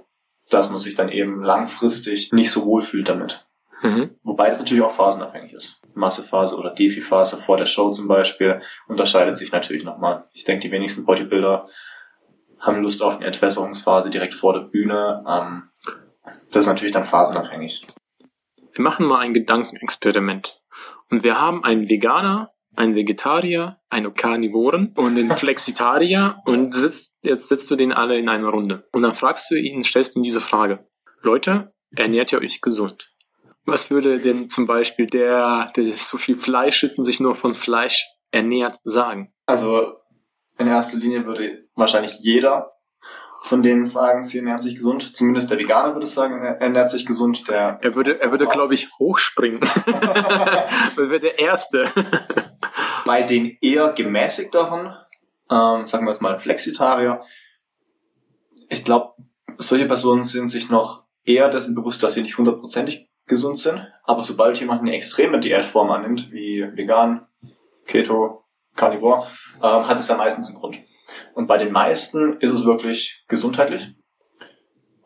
dass 0.50 0.70
man 0.70 0.80
sich 0.80 0.96
dann 0.96 1.10
eben 1.10 1.44
langfristig 1.44 2.32
nicht 2.32 2.52
so 2.52 2.66
wohl 2.66 2.82
fühlt 2.82 3.10
damit. 3.10 3.46
Mhm. 3.82 4.12
Wobei 4.24 4.48
das 4.48 4.60
natürlich 4.60 4.84
auch 4.84 4.96
phasenabhängig 4.96 5.52
ist. 5.52 5.82
Massephase 5.94 6.56
oder 6.58 6.74
Defi-Phase 6.74 7.42
vor 7.42 7.58
der 7.58 7.66
Show 7.66 7.92
zum 7.92 8.08
Beispiel 8.08 8.62
unterscheidet 8.88 9.38
sich 9.38 9.52
natürlich 9.52 9.84
nochmal. 9.84 10.24
Ich 10.32 10.46
denke, 10.46 10.62
die 10.62 10.72
wenigsten 10.72 11.06
Bodybuilder 11.06 11.68
haben 12.60 12.82
Lust 12.82 13.04
auf 13.04 13.16
eine 13.16 13.26
Entwässerungsphase 13.26 14.10
direkt 14.10 14.36
vor 14.36 14.54
der 14.54 14.62
Bühne. 14.62 15.26
Ähm, 15.28 15.64
das 16.52 16.64
ist 16.64 16.68
natürlich 16.68 16.94
dann 16.94 17.06
phasenabhängig. 17.06 17.86
Wir 18.74 18.84
machen 18.84 19.06
mal 19.06 19.20
ein 19.20 19.34
Gedankenexperiment. 19.34 20.62
Und 21.10 21.24
wir 21.24 21.40
haben 21.40 21.64
einen 21.64 21.90
Veganer, 21.90 22.52
einen 22.76 22.96
Vegetarier, 22.96 23.80
einen 23.90 24.14
Karnivoren 24.14 24.94
und 24.96 25.18
einen 25.18 25.32
Flexitarier 25.36 26.38
und 26.46 26.74
sitzt, 26.74 27.16
jetzt 27.22 27.48
setzt 27.48 27.70
du 27.72 27.76
den 27.76 27.92
alle 27.92 28.18
in 28.18 28.30
eine 28.30 28.48
Runde. 28.48 28.88
Und 28.92 29.02
dann 29.02 29.16
fragst 29.16 29.50
du 29.52 29.56
ihn, 29.56 29.84
stellst 29.84 30.16
ihm 30.16 30.24
diese 30.24 30.42
Frage. 30.42 30.88
Leute, 31.22 31.74
ernährt 31.96 32.32
ihr 32.32 32.40
euch 32.40 32.62
gesund? 32.62 33.12
Was 33.66 33.92
würde 33.92 34.20
denn 34.20 34.50
zum 34.50 34.66
Beispiel 34.66 35.06
der, 35.06 35.72
der 35.76 35.96
so 35.98 36.18
viel 36.18 36.36
Fleisch 36.36 36.84
isst 36.84 36.98
und 36.98 37.04
sich 37.04 37.20
nur 37.20 37.36
von 37.36 37.56
Fleisch 37.56 38.06
ernährt, 38.32 38.78
sagen? 38.84 39.34
Also 39.46 39.94
in 40.58 40.68
erster 40.68 40.98
Linie 40.98 41.26
würde 41.26 41.68
wahrscheinlich 41.76 42.14
jeder 42.20 42.72
von 43.44 43.64
denen 43.64 43.86
sagen, 43.86 44.24
sie 44.24 44.40
ernähren 44.40 44.62
sich 44.62 44.76
gesund. 44.76 45.16
Zumindest 45.16 45.50
der 45.50 45.58
Veganer 45.58 45.94
würde 45.94 46.08
sagen, 46.08 46.44
er 46.44 46.62
ernährt 46.62 46.90
sich 46.90 47.06
gesund. 47.06 47.48
Der 47.48 47.80
er 47.82 47.96
würde, 47.96 48.20
er 48.22 48.32
würde, 48.32 48.48
glaube 48.48 48.74
ich, 48.74 48.90
hochspringen. 49.00 49.62
er 49.86 50.68
wäre 50.98 51.20
der 51.20 51.40
Erste. 51.40 51.86
Bei 53.06 53.24
den 53.24 53.58
eher 53.62 53.90
gemäßigteren, 53.94 54.96
ähm, 55.50 55.88
sagen 55.88 56.06
wir 56.06 56.12
jetzt 56.12 56.22
mal 56.22 56.40
Flexitarier, 56.40 57.22
ich 58.68 58.84
glaube, 58.84 59.14
solche 59.58 59.88
Personen 59.88 60.24
sind 60.24 60.50
sich 60.50 60.70
noch 60.70 61.04
eher 61.24 61.50
dessen 61.50 61.76
bewusst, 61.76 62.04
dass 62.04 62.14
sie 62.14 62.22
nicht 62.22 62.38
hundertprozentig 62.38 63.10
gesund 63.26 63.58
sind. 63.58 63.88
Aber 64.04 64.22
sobald 64.22 64.60
jemand 64.60 64.82
eine 64.82 64.94
extreme 64.94 65.40
Diätform 65.40 65.92
annimmt, 65.92 66.32
wie 66.32 66.66
vegan, 66.74 67.28
Keto, 67.86 68.44
Carnivore, 68.76 69.28
ähm, 69.58 69.88
hat 69.88 70.00
es 70.00 70.08
ja 70.08 70.18
meistens 70.18 70.50
einen 70.50 70.60
Grund. 70.60 70.78
Und 71.34 71.48
bei 71.48 71.58
den 71.58 71.72
meisten 71.72 72.38
ist 72.40 72.52
es 72.52 72.66
wirklich 72.66 73.24
gesundheitlich. 73.28 73.94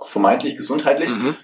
Vermeintlich 0.01 0.55
gesundheitlich. 0.55 1.09
Mhm. 1.09 1.35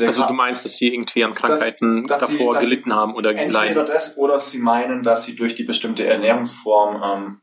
Also 0.00 0.26
du 0.26 0.32
meinst, 0.32 0.64
dass 0.64 0.76
sie 0.76 0.88
irgendwie 0.88 1.22
an 1.22 1.34
Krankheiten 1.34 2.06
dass, 2.06 2.20
dass 2.20 2.30
davor 2.30 2.56
sie, 2.56 2.64
gelitten 2.64 2.94
haben 2.94 3.14
oder 3.14 3.30
entweder 3.30 3.52
leiden? 3.52 3.76
Entweder 3.76 3.92
das 3.92 4.16
oder 4.16 4.40
sie 4.40 4.58
meinen, 4.58 5.02
dass 5.02 5.24
sie 5.24 5.36
durch 5.36 5.54
die 5.54 5.64
bestimmte 5.64 6.06
Ernährungsform 6.06 7.02
ähm, 7.02 7.40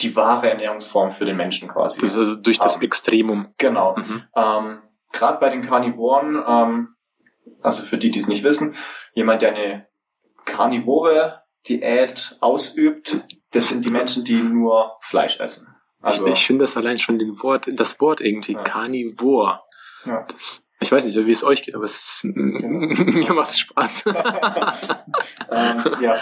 die 0.00 0.14
wahre 0.14 0.50
Ernährungsform 0.50 1.12
für 1.12 1.24
den 1.24 1.36
Menschen 1.36 1.68
quasi. 1.68 2.02
Also 2.02 2.36
durch 2.36 2.58
haben. 2.58 2.66
das 2.66 2.82
Extremum. 2.82 3.48
Genau. 3.58 3.96
Mhm. 3.96 4.22
Ähm, 4.34 4.78
Gerade 5.12 5.38
bei 5.38 5.48
den 5.48 5.62
Karnivoren, 5.62 6.42
ähm, 6.46 6.88
also 7.62 7.84
für 7.84 7.96
die, 7.96 8.10
die 8.10 8.18
es 8.18 8.26
nicht 8.26 8.44
wissen, 8.44 8.76
jemand, 9.14 9.42
der 9.42 9.54
eine 9.54 9.86
Karnivore 10.44 11.42
Diät 11.68 12.36
ausübt, 12.40 13.20
das 13.56 13.68
sind 13.68 13.84
die 13.84 13.90
Menschen, 13.90 14.24
die 14.24 14.36
nur 14.36 14.96
Fleisch 15.00 15.40
essen. 15.40 15.66
Also, 16.00 16.26
ich, 16.26 16.34
ich 16.34 16.46
finde 16.46 16.64
das 16.64 16.76
allein 16.76 16.98
schon 16.98 17.18
den 17.18 17.42
Wort, 17.42 17.68
das 17.72 18.00
Wort 18.00 18.20
irgendwie, 18.20 18.52
ja. 18.52 18.62
Carnivore. 18.62 19.60
Ja. 20.04 20.24
Das, 20.30 20.68
ich 20.78 20.92
weiß 20.92 21.04
nicht, 21.04 21.16
wie 21.16 21.30
es 21.30 21.42
euch 21.42 21.62
geht, 21.62 21.74
aber 21.74 21.84
es, 21.84 22.20
mir 22.22 23.32
macht 23.32 23.48
es 23.48 23.58
Spaß. 23.58 24.04
ähm, 24.06 25.84
ja, 26.00 26.16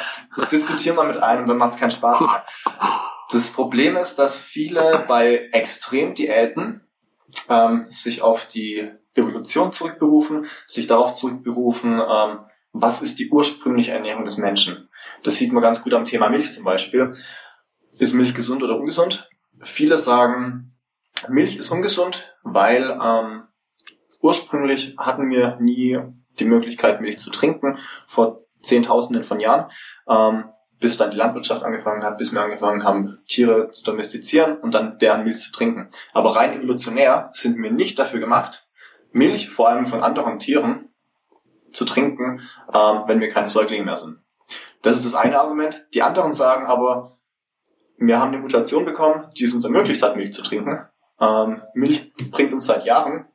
diskutieren 0.50 0.96
wir 0.96 1.04
mit 1.04 1.16
einem, 1.16 1.44
dann 1.44 1.56
macht 1.56 1.72
es 1.72 1.78
keinen 1.78 1.90
Spaß 1.90 2.20
mehr. 2.20 2.44
Das 3.30 3.50
Problem 3.50 3.96
ist, 3.96 4.16
dass 4.16 4.38
viele 4.38 5.04
bei 5.08 5.48
Extremdiäten 5.52 6.86
ähm, 7.48 7.86
sich 7.88 8.22
auf 8.22 8.46
die 8.46 8.90
Evolution 9.14 9.72
zurückberufen, 9.72 10.46
sich 10.66 10.86
darauf 10.86 11.14
zurückberufen, 11.14 12.00
ähm, 12.00 12.38
was 12.74 13.00
ist 13.00 13.20
die 13.20 13.30
ursprüngliche 13.30 13.92
Ernährung 13.92 14.24
des 14.24 14.36
Menschen. 14.36 14.88
Das 15.22 15.36
sieht 15.36 15.52
man 15.52 15.62
ganz 15.62 15.82
gut 15.82 15.94
am 15.94 16.04
Thema 16.04 16.28
Milch 16.28 16.50
zum 16.50 16.64
Beispiel. 16.64 17.14
Ist 17.98 18.14
Milch 18.14 18.34
gesund 18.34 18.64
oder 18.64 18.76
ungesund? 18.76 19.28
Viele 19.62 19.96
sagen, 19.96 20.76
Milch 21.28 21.56
ist 21.56 21.70
ungesund, 21.70 22.36
weil 22.42 22.98
ähm, 23.00 23.44
ursprünglich 24.20 24.96
hatten 24.98 25.30
wir 25.30 25.56
nie 25.60 26.00
die 26.40 26.44
Möglichkeit, 26.44 27.00
Milch 27.00 27.20
zu 27.20 27.30
trinken, 27.30 27.78
vor 28.08 28.44
Zehntausenden 28.60 29.22
von 29.22 29.38
Jahren, 29.38 29.70
ähm, 30.08 30.50
bis 30.80 30.96
dann 30.96 31.12
die 31.12 31.16
Landwirtschaft 31.16 31.62
angefangen 31.62 32.02
hat, 32.02 32.18
bis 32.18 32.32
wir 32.32 32.40
angefangen 32.40 32.82
haben, 32.82 33.20
Tiere 33.28 33.70
zu 33.70 33.84
domestizieren 33.84 34.56
und 34.58 34.74
dann 34.74 34.98
deren 34.98 35.22
Milch 35.22 35.38
zu 35.38 35.52
trinken. 35.52 35.90
Aber 36.12 36.34
rein 36.34 36.58
evolutionär 36.58 37.30
sind 37.34 37.56
wir 37.56 37.70
nicht 37.70 38.00
dafür 38.00 38.18
gemacht, 38.18 38.66
Milch, 39.12 39.48
vor 39.48 39.68
allem 39.68 39.86
von 39.86 40.02
anderen 40.02 40.40
Tieren, 40.40 40.88
zu 41.74 41.84
trinken, 41.84 42.40
ähm, 42.72 43.02
wenn 43.06 43.20
wir 43.20 43.28
keine 43.28 43.48
Säuglinge 43.48 43.84
mehr 43.84 43.96
sind. 43.96 44.18
Das 44.82 44.96
ist 44.96 45.06
das 45.06 45.14
eine 45.14 45.38
Argument. 45.38 45.86
Die 45.94 46.02
anderen 46.02 46.32
sagen 46.32 46.66
aber, 46.66 47.18
wir 47.96 48.18
haben 48.20 48.32
eine 48.32 48.42
Mutation 48.42 48.84
bekommen, 48.84 49.30
die 49.38 49.44
es 49.44 49.54
uns 49.54 49.64
ermöglicht 49.64 50.02
hat, 50.02 50.16
Milch 50.16 50.32
zu 50.32 50.42
trinken. 50.42 50.86
Ähm, 51.20 51.62
Milch 51.74 52.12
bringt 52.30 52.52
uns 52.52 52.66
seit 52.66 52.84
Jahren 52.84 53.26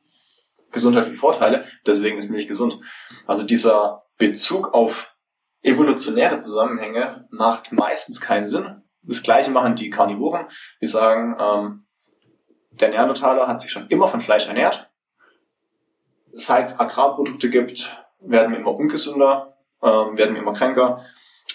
gesundheitliche 0.70 1.18
Vorteile, 1.18 1.64
deswegen 1.86 2.18
ist 2.18 2.30
Milch 2.30 2.46
gesund. 2.46 2.78
Also 3.26 3.44
dieser 3.44 4.04
Bezug 4.18 4.72
auf 4.72 5.16
evolutionäre 5.62 6.38
Zusammenhänge 6.38 7.26
macht 7.30 7.72
meistens 7.72 8.20
keinen 8.20 8.48
Sinn. 8.48 8.82
Das 9.02 9.22
gleiche 9.22 9.50
machen 9.50 9.76
die 9.76 9.90
Karnivoren. 9.90 10.46
Die 10.80 10.86
sagen, 10.86 11.36
ähm, 11.40 11.86
der 12.70 12.90
Neandertaler 12.90 13.48
hat 13.48 13.60
sich 13.60 13.70
schon 13.70 13.88
immer 13.88 14.08
von 14.08 14.20
Fleisch 14.20 14.46
ernährt. 14.46 14.90
Seit 16.32 16.66
es 16.66 16.78
Agrarprodukte 16.78 17.50
gibt, 17.50 17.96
werden 18.20 18.52
wir 18.52 18.58
immer 18.58 18.74
ungesünder, 18.74 19.56
ähm, 19.82 20.16
werden 20.16 20.34
wir 20.34 20.42
immer 20.42 20.52
kränker 20.52 21.04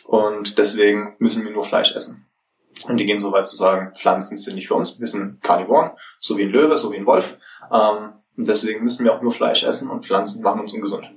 und 0.05 0.57
deswegen 0.57 1.15
müssen 1.19 1.43
wir 1.43 1.51
nur 1.51 1.65
Fleisch 1.65 1.95
essen. 1.95 2.27
Und 2.87 2.97
die 2.97 3.05
gehen 3.05 3.19
so 3.19 3.31
weit 3.31 3.47
zu 3.47 3.55
sagen, 3.55 3.93
Pflanzen 3.95 4.37
sind 4.37 4.55
nicht 4.55 4.67
für 4.67 4.75
uns, 4.75 4.99
wir 4.99 5.07
sind 5.07 5.41
Karnivoren, 5.41 5.91
so 6.19 6.37
wie 6.37 6.43
ein 6.43 6.49
Löwe, 6.49 6.77
so 6.77 6.91
wie 6.91 6.97
ein 6.97 7.05
Wolf. 7.05 7.37
Ähm, 7.71 8.13
und 8.37 8.47
deswegen 8.47 8.83
müssen 8.83 9.05
wir 9.05 9.13
auch 9.13 9.21
nur 9.21 9.31
Fleisch 9.31 9.63
essen 9.63 9.89
und 9.89 10.05
Pflanzen 10.05 10.43
machen 10.43 10.59
uns 10.59 10.73
ungesund. 10.73 11.09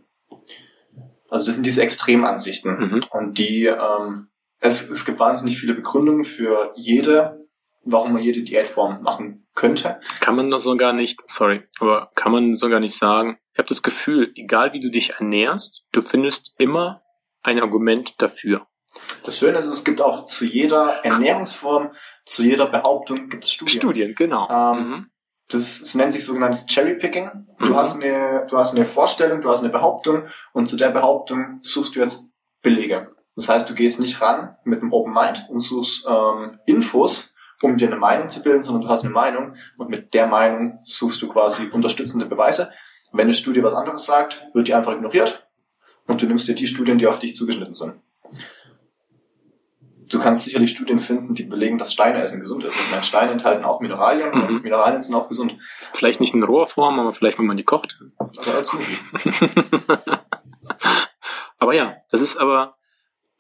Also 1.28 1.46
das 1.46 1.56
sind 1.56 1.66
diese 1.66 1.82
Extremansichten. 1.82 2.78
Mhm. 2.78 3.04
Und 3.10 3.38
die, 3.38 3.66
ähm, 3.66 4.28
es, 4.60 4.88
es 4.88 5.04
gibt 5.04 5.18
wahnsinnig 5.18 5.58
viele 5.58 5.74
Begründungen 5.74 6.24
für 6.24 6.72
jede, 6.76 7.46
warum 7.84 8.12
man 8.12 8.22
jede 8.22 8.42
Diätform 8.42 9.02
machen 9.02 9.46
könnte. 9.54 9.98
Kann 10.20 10.36
man 10.36 10.50
das 10.50 10.62
sogar 10.62 10.92
nicht, 10.92 11.28
sorry, 11.30 11.64
aber 11.80 12.10
kann 12.14 12.32
man 12.32 12.54
sogar 12.54 12.80
nicht 12.80 12.96
sagen, 12.96 13.38
ich 13.58 13.60
habe 13.60 13.70
das 13.70 13.82
Gefühl, 13.82 14.30
egal 14.36 14.72
wie 14.72 14.78
du 14.78 14.88
dich 14.88 15.14
ernährst, 15.14 15.82
du 15.90 16.00
findest 16.00 16.54
immer 16.58 17.02
ein 17.42 17.58
Argument 17.58 18.14
dafür. 18.18 18.68
Das 19.24 19.36
Schöne 19.36 19.58
ist, 19.58 19.66
es 19.66 19.82
gibt 19.82 20.00
auch 20.00 20.26
zu 20.26 20.44
jeder 20.44 21.04
Ernährungsform, 21.04 21.90
zu 22.24 22.44
jeder 22.44 22.66
Behauptung 22.66 23.28
gibt 23.28 23.42
es 23.42 23.50
Studien. 23.50 23.80
Studien, 23.80 24.14
genau. 24.14 24.48
Ähm, 24.48 24.90
mhm. 24.90 25.10
Das, 25.48 25.80
das 25.80 25.96
nennt 25.96 26.12
sich 26.12 26.24
sogenanntes 26.24 26.66
Cherry-Picking. 26.66 27.48
Du, 27.58 27.64
mhm. 27.64 27.74
hast 27.74 27.96
eine, 27.96 28.46
du 28.48 28.56
hast 28.56 28.76
eine 28.76 28.84
Vorstellung, 28.84 29.40
du 29.40 29.48
hast 29.48 29.64
eine 29.64 29.70
Behauptung 29.70 30.28
und 30.52 30.66
zu 30.66 30.76
der 30.76 30.90
Behauptung 30.90 31.58
suchst 31.60 31.96
du 31.96 32.00
jetzt 32.00 32.30
Belege. 32.62 33.10
Das 33.34 33.48
heißt, 33.48 33.68
du 33.68 33.74
gehst 33.74 33.98
nicht 33.98 34.20
ran 34.20 34.56
mit 34.62 34.82
einem 34.82 34.92
Open 34.92 35.12
Mind 35.12 35.46
und 35.48 35.58
suchst 35.58 36.06
ähm, 36.08 36.60
Infos, 36.64 37.34
um 37.60 37.76
dir 37.76 37.88
eine 37.88 37.96
Meinung 37.96 38.28
zu 38.28 38.40
bilden, 38.40 38.62
sondern 38.62 38.82
du 38.82 38.88
hast 38.88 39.02
eine 39.02 39.12
Meinung 39.12 39.56
und 39.78 39.90
mit 39.90 40.14
der 40.14 40.28
Meinung 40.28 40.78
suchst 40.84 41.20
du 41.22 41.28
quasi 41.28 41.66
unterstützende 41.72 42.26
Beweise. 42.26 42.70
Wenn 43.12 43.24
eine 43.24 43.34
Studie 43.34 43.62
was 43.62 43.74
anderes 43.74 44.04
sagt, 44.04 44.46
wird 44.52 44.68
die 44.68 44.74
einfach 44.74 44.92
ignoriert 44.92 45.46
und 46.06 46.20
du 46.22 46.26
nimmst 46.26 46.48
dir 46.48 46.54
die 46.54 46.66
Studien, 46.66 46.98
die 46.98 47.06
auf 47.06 47.18
dich 47.18 47.34
zugeschnitten 47.34 47.74
sind 47.74 47.94
du 50.10 50.18
kannst 50.18 50.44
sicherlich 50.44 50.70
Studien 50.70 50.98
finden, 50.98 51.34
die 51.34 51.44
belegen, 51.44 51.78
dass 51.78 51.92
Steine 51.92 52.22
essen 52.22 52.40
gesund 52.40 52.64
ist. 52.64 52.76
Ich 52.76 52.90
meine, 52.90 53.02
Steine 53.02 53.32
enthalten 53.32 53.64
auch 53.64 53.80
Mineralien 53.80 54.30
mhm. 54.30 54.42
und 54.42 54.62
Mineralien 54.62 55.02
sind 55.02 55.14
auch 55.14 55.28
gesund. 55.28 55.56
Vielleicht 55.92 56.20
nicht 56.20 56.34
in 56.34 56.42
roher 56.42 56.66
Form, 56.66 56.98
aber 56.98 57.12
vielleicht, 57.12 57.38
wenn 57.38 57.46
man 57.46 57.56
die 57.56 57.64
kocht. 57.64 58.00
Also 58.18 58.52
als 58.52 58.68
Smoothie. 58.68 58.98
aber 61.58 61.74
ja, 61.74 61.96
das 62.10 62.20
ist 62.20 62.36
aber 62.36 62.76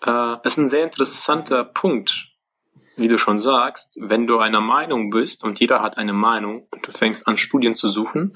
äh, 0.02 0.36
das 0.42 0.52
ist 0.52 0.58
ein 0.58 0.68
sehr 0.68 0.84
interessanter 0.84 1.64
Punkt, 1.64 2.28
wie 2.96 3.08
du 3.08 3.18
schon 3.18 3.38
sagst, 3.38 3.98
wenn 4.00 4.26
du 4.26 4.38
einer 4.38 4.60
Meinung 4.60 5.10
bist 5.10 5.44
und 5.44 5.60
jeder 5.60 5.82
hat 5.82 5.98
eine 5.98 6.12
Meinung 6.12 6.66
und 6.70 6.86
du 6.86 6.90
fängst 6.90 7.26
an, 7.26 7.38
Studien 7.38 7.74
zu 7.74 7.88
suchen, 7.88 8.34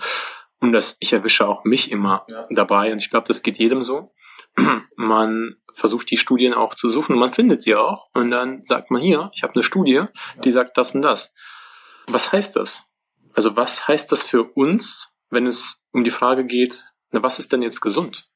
und 0.62 0.72
das, 0.72 0.96
ich 1.00 1.12
erwische 1.12 1.46
auch 1.46 1.64
mich 1.64 1.90
immer 1.90 2.24
ja. 2.28 2.46
dabei, 2.50 2.92
und 2.92 3.02
ich 3.02 3.10
glaube, 3.10 3.26
das 3.26 3.42
geht 3.42 3.58
jedem 3.58 3.82
so. 3.82 4.14
Man 4.96 5.56
versucht 5.74 6.10
die 6.10 6.16
Studien 6.16 6.54
auch 6.54 6.74
zu 6.74 6.88
suchen 6.88 7.14
und 7.14 7.18
man 7.18 7.32
findet 7.32 7.62
sie 7.62 7.74
auch 7.74 8.10
und 8.12 8.30
dann 8.30 8.62
sagt 8.62 8.90
man 8.90 9.00
hier, 9.00 9.30
ich 9.34 9.42
habe 9.42 9.54
eine 9.54 9.62
Studie, 9.62 10.04
die 10.44 10.50
sagt 10.50 10.76
das 10.76 10.94
und 10.94 11.00
das. 11.00 11.34
Was 12.08 12.30
heißt 12.30 12.56
das? 12.56 12.90
Also 13.32 13.56
was 13.56 13.88
heißt 13.88 14.12
das 14.12 14.22
für 14.22 14.44
uns, 14.44 15.14
wenn 15.30 15.46
es 15.46 15.86
um 15.92 16.04
die 16.04 16.10
Frage 16.10 16.44
geht, 16.44 16.84
na, 17.10 17.22
was 17.22 17.38
ist 17.38 17.52
denn 17.52 17.62
jetzt 17.62 17.80
gesund? 17.80 18.28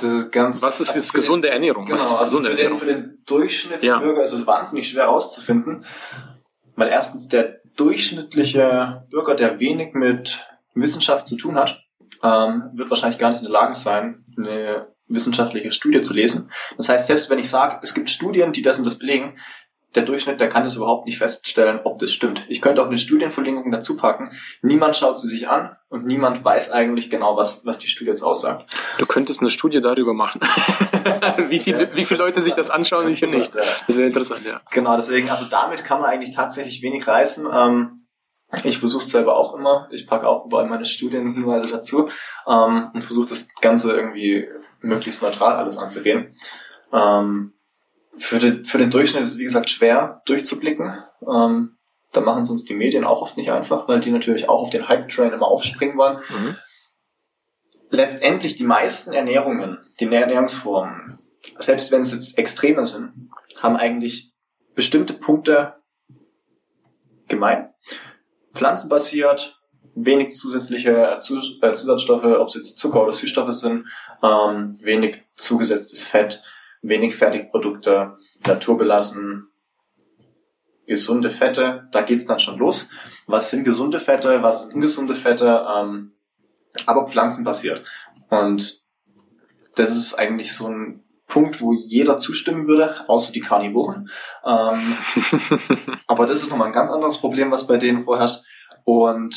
Ist 0.00 0.32
ganz, 0.32 0.62
was 0.62 0.80
ist 0.80 0.88
also 0.88 1.00
jetzt 1.00 1.12
gesunde 1.12 1.48
den, 1.48 1.52
Ernährung? 1.52 1.84
Genau, 1.84 1.98
was 1.98 2.06
ist 2.06 2.12
also 2.12 2.38
gesunde 2.38 2.50
also 2.50 2.56
für, 2.56 2.62
Ernährung? 2.62 2.86
Den, 2.86 3.12
für 3.12 3.16
den 3.16 3.24
Durchschnittsbürger 3.26 4.16
ja. 4.16 4.22
ist 4.22 4.32
es 4.32 4.46
wahnsinnig 4.46 4.88
schwer 4.88 5.02
herauszufinden, 5.04 5.84
weil 6.74 6.88
erstens 6.88 7.28
der 7.28 7.60
durchschnittliche 7.76 9.06
Bürger, 9.10 9.34
der 9.34 9.60
wenig 9.60 9.92
mit 9.92 10.46
Wissenschaft 10.80 11.26
zu 11.26 11.36
tun 11.36 11.56
hat, 11.56 11.82
ähm, 12.22 12.70
wird 12.74 12.90
wahrscheinlich 12.90 13.18
gar 13.18 13.30
nicht 13.30 13.40
in 13.40 13.44
der 13.44 13.52
Lage 13.52 13.74
sein, 13.74 14.24
eine 14.36 14.88
wissenschaftliche 15.06 15.70
Studie 15.70 16.02
zu 16.02 16.14
lesen. 16.14 16.50
Das 16.76 16.88
heißt, 16.88 17.06
selbst 17.06 17.30
wenn 17.30 17.38
ich 17.38 17.48
sage, 17.48 17.78
es 17.82 17.94
gibt 17.94 18.10
Studien, 18.10 18.52
die 18.52 18.62
das 18.62 18.78
und 18.78 18.86
das 18.86 18.98
belegen, 18.98 19.38
der 19.94 20.02
Durchschnitt, 20.02 20.38
der 20.38 20.50
kann 20.50 20.64
das 20.64 20.76
überhaupt 20.76 21.06
nicht 21.06 21.16
feststellen, 21.16 21.80
ob 21.84 21.98
das 21.98 22.12
stimmt. 22.12 22.44
Ich 22.48 22.60
könnte 22.60 22.82
auch 22.82 22.88
eine 22.88 22.98
Studienverlinkung 22.98 23.70
dazu 23.72 23.96
packen. 23.96 24.30
Niemand 24.60 24.96
schaut 24.96 25.18
sie 25.18 25.28
sich 25.28 25.48
an 25.48 25.76
und 25.88 26.04
niemand 26.04 26.44
weiß 26.44 26.72
eigentlich 26.72 27.08
genau, 27.08 27.36
was, 27.38 27.64
was 27.64 27.78
die 27.78 27.86
Studie 27.86 28.10
jetzt 28.10 28.22
aussagt. 28.22 28.70
Du 28.98 29.06
könntest 29.06 29.40
eine 29.40 29.48
Studie 29.48 29.80
darüber 29.80 30.12
machen. 30.12 30.42
wie, 31.48 31.58
viele, 31.58 31.84
ja. 31.84 31.96
wie 31.96 32.04
viele 32.04 32.22
Leute 32.22 32.42
sich 32.42 32.52
das 32.52 32.68
anschauen 32.68 33.06
und 33.06 33.12
wie 33.12 33.16
viele 33.16 33.38
nicht. 33.38 33.54
Das 33.54 33.96
wäre 33.96 34.06
interessant, 34.06 34.44
ja. 34.44 34.60
Genau, 34.70 34.94
deswegen, 34.94 35.30
also 35.30 35.46
damit 35.46 35.84
kann 35.84 36.00
man 36.02 36.10
eigentlich 36.10 36.36
tatsächlich 36.36 36.82
wenig 36.82 37.06
reißen. 37.06 37.48
Ähm, 37.50 37.97
ich 38.64 38.78
versuche 38.78 39.04
es 39.04 39.10
selber 39.10 39.36
auch 39.36 39.54
immer. 39.54 39.88
Ich 39.90 40.06
packe 40.06 40.26
auch 40.26 40.46
überall 40.46 40.66
meine 40.66 40.84
Studienhinweise 40.84 41.68
dazu 41.68 42.08
ähm, 42.46 42.90
und 42.94 43.04
versuche 43.04 43.28
das 43.28 43.48
Ganze 43.60 43.94
irgendwie 43.94 44.48
möglichst 44.80 45.22
neutral 45.22 45.56
alles 45.56 45.76
anzugehen. 45.76 46.34
Ähm, 46.92 47.52
für, 48.16 48.38
den, 48.38 48.64
für 48.64 48.78
den 48.78 48.90
Durchschnitt 48.90 49.22
ist 49.22 49.32
es, 49.32 49.38
wie 49.38 49.44
gesagt, 49.44 49.70
schwer 49.70 50.22
durchzublicken. 50.26 51.02
Ähm, 51.22 51.76
da 52.12 52.20
machen 52.20 52.42
es 52.42 52.50
uns 52.50 52.64
die 52.64 52.74
Medien 52.74 53.04
auch 53.04 53.20
oft 53.20 53.36
nicht 53.36 53.50
einfach, 53.50 53.86
weil 53.86 54.00
die 54.00 54.10
natürlich 54.10 54.48
auch 54.48 54.62
auf 54.62 54.70
den 54.70 54.88
Hype-Train 54.88 55.32
immer 55.32 55.46
aufspringen 55.46 55.98
wollen. 55.98 56.18
Mhm. 56.30 56.56
Letztendlich 57.90 58.56
die 58.56 58.64
meisten 58.64 59.12
Ernährungen, 59.12 59.78
die 60.00 60.06
Ernährungsformen, 60.06 61.18
selbst 61.58 61.92
wenn 61.92 62.02
es 62.02 62.12
jetzt 62.12 62.38
extremer 62.38 62.86
sind, 62.86 63.30
haben 63.56 63.76
eigentlich 63.76 64.32
bestimmte 64.74 65.14
Punkte 65.14 65.74
gemein. 67.28 67.70
Pflanzenbasiert, 68.54 69.60
wenig 69.94 70.34
zusätzliche 70.34 71.16
äh, 71.16 71.20
Zusatzstoffe, 71.20 72.24
ob 72.24 72.48
es 72.48 72.54
jetzt 72.54 72.78
Zucker 72.78 73.02
oder 73.02 73.12
Süßstoffe 73.12 73.52
sind, 73.52 73.86
ähm, 74.22 74.78
wenig 74.82 75.24
zugesetztes 75.36 76.04
Fett, 76.04 76.42
wenig 76.82 77.16
Fertigprodukte, 77.16 78.16
naturbelassen, 78.46 79.48
gesunde 80.86 81.30
Fette, 81.30 81.88
da 81.92 82.00
geht's 82.02 82.26
dann 82.26 82.40
schon 82.40 82.58
los. 82.58 82.88
Was 83.26 83.50
sind 83.50 83.64
gesunde 83.64 84.00
Fette, 84.00 84.42
was 84.42 84.64
sind 84.64 84.76
ungesunde 84.76 85.14
Fette, 85.14 85.66
ähm, 85.76 86.12
aber 86.86 87.06
pflanzenbasiert. 87.06 87.86
Und 88.30 88.82
das 89.74 89.90
ist 89.90 90.14
eigentlich 90.14 90.52
so 90.52 90.68
ein 90.68 91.04
Punkt, 91.28 91.60
wo 91.60 91.74
jeder 91.74 92.16
zustimmen 92.18 92.66
würde, 92.66 93.08
außer 93.08 93.32
die 93.32 93.40
Karnivoren. 93.40 94.10
Ähm, 94.44 94.96
aber 96.06 96.26
das 96.26 96.42
ist 96.42 96.50
nochmal 96.50 96.68
ein 96.68 96.74
ganz 96.74 96.90
anderes 96.90 97.18
Problem, 97.18 97.50
was 97.50 97.66
bei 97.66 97.76
denen 97.76 98.00
vorherrscht. 98.00 98.42
Und 98.84 99.36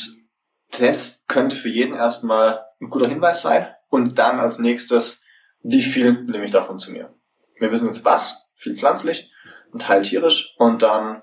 das 0.78 1.24
könnte 1.28 1.54
für 1.54 1.68
jeden 1.68 1.94
erstmal 1.94 2.64
ein 2.80 2.88
guter 2.88 3.06
Hinweis 3.06 3.42
sein. 3.42 3.68
Und 3.88 4.18
dann 4.18 4.40
als 4.40 4.58
nächstes, 4.58 5.22
wie 5.62 5.82
viel 5.82 6.24
nehme 6.24 6.44
ich 6.44 6.50
davon 6.50 6.78
zu 6.78 6.92
mir? 6.92 7.14
Wir 7.58 7.70
wissen 7.70 7.86
jetzt 7.86 8.04
was, 8.06 8.48
viel 8.56 8.74
pflanzlich, 8.74 9.30
ein 9.72 9.78
Teil 9.78 10.02
tierisch 10.02 10.54
und 10.56 10.82
dann, 10.82 11.22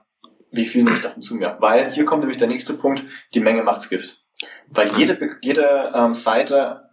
wie 0.52 0.66
viel 0.66 0.84
nehme 0.84 0.96
ich 0.96 1.02
davon 1.02 1.24
zu 1.24 1.36
mir? 1.36 1.58
Weil 1.60 1.92
hier 1.92 2.06
kommt 2.06 2.22
nämlich 2.22 2.38
der 2.38 2.48
nächste 2.48 2.76
Punkt, 2.76 3.04
die 3.34 3.40
Menge 3.40 3.64
macht's 3.64 3.90
Gift. 3.90 4.24
Weil 4.68 4.96
jede, 4.98 5.38
jede 5.42 5.92
ähm, 5.96 6.14
Seite 6.14 6.89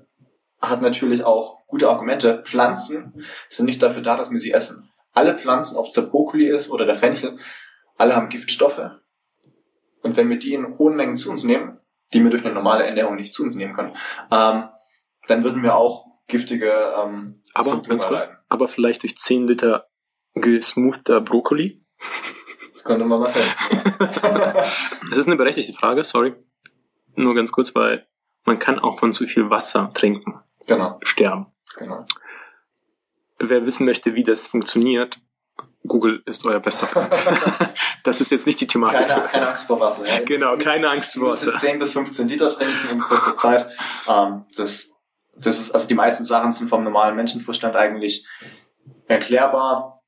hat 0.61 0.83
natürlich 0.83 1.25
auch 1.25 1.67
gute 1.67 1.89
Argumente. 1.89 2.43
Pflanzen 2.45 3.25
sind 3.49 3.67
nicht 3.67 3.83
dafür 3.83 4.03
da, 4.03 4.17
dass 4.17 4.31
wir 4.31 4.39
sie 4.39 4.53
essen. 4.53 4.91
Alle 5.13 5.37
Pflanzen, 5.37 5.77
ob 5.77 5.87
es 5.87 5.93
der 5.93 6.03
Brokkoli 6.03 6.49
ist 6.49 6.71
oder 6.71 6.87
der 6.87 6.97
Fenchel, 6.97 7.39
alle 7.97 8.15
haben 8.15 8.29
Giftstoffe. 8.29 8.91
Und 10.03 10.17
wenn 10.17 10.29
wir 10.29 10.39
die 10.39 10.55
in 10.55 10.79
hohen 10.79 10.97
Mengen 10.97 11.17
zu 11.17 11.31
uns 11.31 11.45
nehmen, 11.45 11.79
die 12.13 12.23
wir 12.23 12.31
durch 12.31 12.45
eine 12.45 12.55
normale 12.55 12.87
Ernährung 12.87 13.17
nicht 13.17 13.35
zu 13.35 13.43
uns 13.43 13.55
nehmen 13.55 13.73
können, 13.73 13.97
ähm, 14.31 14.69
dann 15.27 15.43
würden 15.43 15.63
wir 15.63 15.75
auch 15.75 16.07
giftige 16.29 16.71
ähm, 16.71 17.43
aber, 17.55 17.69
Symptome 17.71 17.99
kurz, 17.99 18.29
aber 18.49 18.69
vielleicht 18.69 19.03
durch 19.03 19.17
10 19.17 19.49
Liter 19.49 19.89
gesmoother 20.35 21.21
Brokkoli? 21.21 21.85
Könnte 22.85 23.05
man 23.05 23.21
mal 23.21 23.33
testen. 23.33 23.81
das 23.99 25.19
ist 25.19 25.27
eine 25.27 25.37
berechtigte 25.37 25.73
Frage, 25.73 26.05
sorry. 26.05 26.35
Nur 27.17 27.35
ganz 27.35 27.51
kurz, 27.51 27.75
weil 27.75 28.07
man 28.45 28.59
kann 28.59 28.79
auch 28.79 28.99
von 28.99 29.13
zu 29.13 29.27
viel 29.27 29.51
Wasser 29.51 29.91
trinken. 29.93 30.41
Genau. 30.67 30.99
Sterben. 31.03 31.47
Genau. 31.77 32.05
Wer 33.39 33.67
wissen 33.67 33.85
möchte, 33.85 34.15
wie 34.15 34.25
das 34.25 34.47
funktioniert, 34.47 35.19
Google 35.87 36.23
ist 36.27 36.45
euer 36.45 36.61
bester 36.61 36.87
Freund. 36.87 37.15
das 38.05 38.21
ist 38.21 38.31
jetzt 38.31 38.47
nicht 38.47 38.61
die 38.61 38.67
Thematik. 38.67 39.07
Keine, 39.07 39.27
keine 39.27 39.49
Angst 39.49 39.67
vor 39.67 39.79
Wasser. 39.79 40.07
Ja. 40.07 40.21
Genau, 40.25 40.57
keine 40.57 40.91
Angst 40.91 41.19
vor 41.19 41.29
Wasser. 41.29 41.55
10 41.55 41.79
bis 41.79 41.93
15 41.93 42.29
Liter 42.29 42.49
trinken 42.49 42.89
in 42.91 42.99
kurzer 43.01 43.37
Zeit. 43.37 43.69
Ähm, 44.09 44.45
das 44.57 44.97
das 45.39 45.61
ist, 45.61 45.73
also 45.73 45.87
die 45.87 45.95
meisten 45.95 46.25
Sachen 46.25 46.53
sind 46.53 46.69
vom 46.69 46.83
normalen 46.83 47.17
Menschenverstand 47.17 47.77
eigentlich 47.77 48.27
erklärbar. 49.07 50.03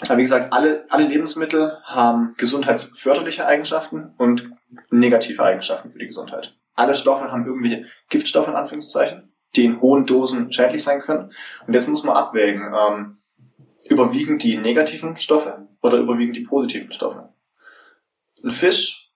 Aber 0.00 0.16
wie 0.16 0.22
gesagt, 0.22 0.52
alle, 0.52 0.84
alle 0.88 1.06
Lebensmittel 1.06 1.76
haben 1.84 2.34
gesundheitsförderliche 2.38 3.46
Eigenschaften 3.46 4.14
und 4.16 4.50
negative 4.90 5.42
Eigenschaften 5.42 5.90
für 5.90 5.98
die 5.98 6.06
Gesundheit. 6.06 6.56
Alle 6.74 6.94
Stoffe 6.94 7.30
haben 7.30 7.44
irgendwelche 7.44 7.84
Giftstoffe 8.08 8.48
in 8.48 8.54
Anführungszeichen, 8.54 9.29
die 9.56 9.64
in 9.64 9.80
hohen 9.80 10.06
Dosen 10.06 10.52
schädlich 10.52 10.82
sein 10.82 11.00
können. 11.00 11.32
Und 11.66 11.74
jetzt 11.74 11.88
muss 11.88 12.04
man 12.04 12.16
abwägen, 12.16 12.72
ähm, 12.74 13.18
überwiegen 13.86 14.38
die 14.38 14.56
negativen 14.56 15.16
Stoffe 15.16 15.68
oder 15.82 15.98
überwiegen 15.98 16.32
die 16.32 16.42
positiven 16.42 16.92
Stoffe? 16.92 17.32
Ein 18.44 18.50
Fisch, 18.50 19.10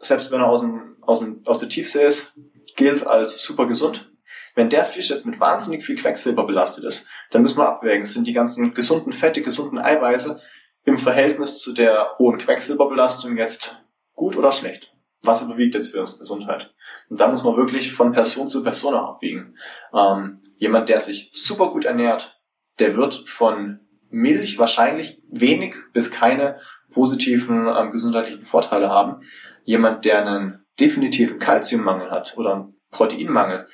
selbst 0.00 0.30
wenn 0.30 0.40
er 0.40 0.48
aus, 0.48 0.60
dem, 0.60 0.96
aus, 1.00 1.18
dem, 1.18 1.42
aus 1.44 1.58
der 1.58 1.68
Tiefsee 1.68 2.06
ist, 2.06 2.38
gilt 2.76 3.06
als 3.06 3.42
super 3.42 3.66
gesund. 3.66 4.10
Wenn 4.54 4.68
der 4.68 4.84
Fisch 4.84 5.10
jetzt 5.10 5.26
mit 5.26 5.40
wahnsinnig 5.40 5.84
viel 5.84 5.96
Quecksilber 5.96 6.46
belastet 6.46 6.84
ist, 6.84 7.08
dann 7.30 7.42
müssen 7.42 7.58
wir 7.58 7.68
abwägen, 7.68 8.06
sind 8.06 8.26
die 8.26 8.32
ganzen 8.32 8.74
gesunden 8.74 9.12
Fette, 9.12 9.42
gesunden 9.42 9.78
Eiweiße 9.78 10.40
im 10.84 10.98
Verhältnis 10.98 11.58
zu 11.58 11.72
der 11.72 12.18
hohen 12.18 12.38
Quecksilberbelastung 12.38 13.36
jetzt 13.36 13.78
gut 14.14 14.36
oder 14.36 14.52
schlecht? 14.52 14.92
Was 15.22 15.42
überwiegt 15.42 15.74
jetzt 15.74 15.92
für 15.92 16.00
unsere 16.00 16.18
Gesundheit? 16.18 16.74
Und 17.12 17.20
da 17.20 17.28
muss 17.28 17.44
man 17.44 17.58
wirklich 17.58 17.92
von 17.92 18.12
Person 18.12 18.48
zu 18.48 18.62
Person 18.62 18.94
abwiegen. 18.94 19.54
Ähm, 19.92 20.40
jemand, 20.56 20.88
der 20.88 20.98
sich 20.98 21.28
super 21.30 21.68
gut 21.68 21.84
ernährt, 21.84 22.40
der 22.78 22.96
wird 22.96 23.28
von 23.28 23.80
Milch 24.08 24.58
wahrscheinlich 24.58 25.20
wenig 25.30 25.74
bis 25.92 26.10
keine 26.10 26.56
positiven 26.90 27.66
ähm, 27.68 27.90
gesundheitlichen 27.90 28.44
Vorteile 28.44 28.88
haben. 28.88 29.20
Jemand, 29.64 30.06
der 30.06 30.24
einen 30.24 30.64
definitiven 30.80 31.38
Kalziummangel 31.38 32.10
hat 32.10 32.38
oder 32.38 32.54
einen 32.54 32.80
Proteinmangel, 32.90 33.68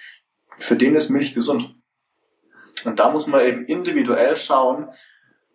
für 0.58 0.74
den 0.74 0.96
ist 0.96 1.08
Milch 1.08 1.32
gesund. 1.32 1.76
Und 2.84 2.98
da 2.98 3.08
muss 3.08 3.28
man 3.28 3.42
eben 3.42 3.66
individuell 3.66 4.34
schauen, 4.34 4.88